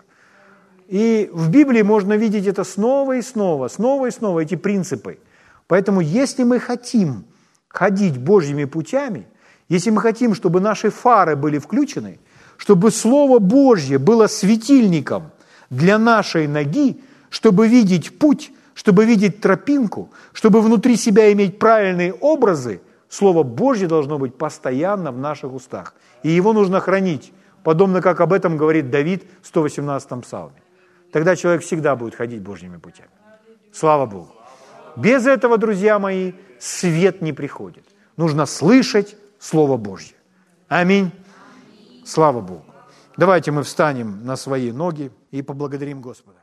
И 0.88 1.30
в 1.32 1.50
Библии 1.50 1.82
можно 1.82 2.14
видеть 2.14 2.48
это 2.48 2.66
снова 2.66 3.18
и 3.18 3.22
снова, 3.22 3.68
снова 3.70 4.08
и 4.08 4.12
снова, 4.12 4.40
эти 4.40 4.56
принципы. 4.56 5.20
Поэтому 5.68 6.02
если 6.02 6.44
мы 6.44 6.60
хотим 6.60 7.26
ходить 7.68 8.18
Божьими 8.18 8.66
путями, 8.66 9.28
если 9.70 9.91
мы 9.91 10.01
хотим, 10.01 10.34
чтобы 10.34 10.59
наши 10.59 10.89
фары 10.89 11.36
были 11.36 11.59
включены, 11.59 12.20
чтобы 12.57 12.91
Слово 12.91 13.39
Божье 13.39 13.99
было 13.99 14.28
светильником 14.28 15.32
для 15.70 15.97
нашей 15.97 16.47
ноги, 16.47 16.99
чтобы 17.30 17.67
видеть 17.67 18.17
путь, 18.20 18.51
чтобы 18.74 19.05
видеть 19.05 19.39
тропинку, 19.39 20.09
чтобы 20.34 20.61
внутри 20.61 20.97
себя 20.97 21.32
иметь 21.32 21.59
правильные 21.59 22.13
образы, 22.13 22.82
Слово 23.07 23.43
Божье 23.43 23.88
должно 23.88 24.17
быть 24.17 24.36
постоянно 24.36 25.11
в 25.11 25.20
наших 25.20 25.53
устах. 25.53 25.93
И 26.24 26.30
его 26.30 26.53
нужно 26.53 26.80
хранить, 26.80 27.32
подобно 27.63 28.01
как 28.01 28.22
об 28.22 28.34
этом 28.34 28.57
говорит 28.57 28.89
Давид 28.89 29.24
в 29.41 29.47
118 29.47 30.22
псалме. 30.22 30.61
Тогда 31.11 31.36
человек 31.36 31.61
всегда 31.61 31.95
будет 31.95 32.15
ходить 32.15 32.41
Божьими 32.41 32.78
путями. 32.78 33.09
Слава 33.72 34.05
Богу. 34.05 34.32
Без 34.95 35.26
этого, 35.28 35.57
друзья 35.57 35.99
мои, 35.99 36.34
свет 36.59 37.22
не 37.22 37.34
приходит. 37.34 37.84
Нужно 38.17 38.45
слышать 38.45 39.15
Слово 39.40 39.78
Божье. 39.78 40.16
Аминь. 40.68 41.12
Слава 42.06 42.42
Богу. 42.42 42.66
Давайте 43.18 43.52
мы 43.52 43.64
встанем 43.64 44.26
на 44.26 44.36
свои 44.36 44.72
ноги 44.72 45.12
и 45.32 45.42
поблагодарим 45.42 46.02
Господа. 46.02 46.39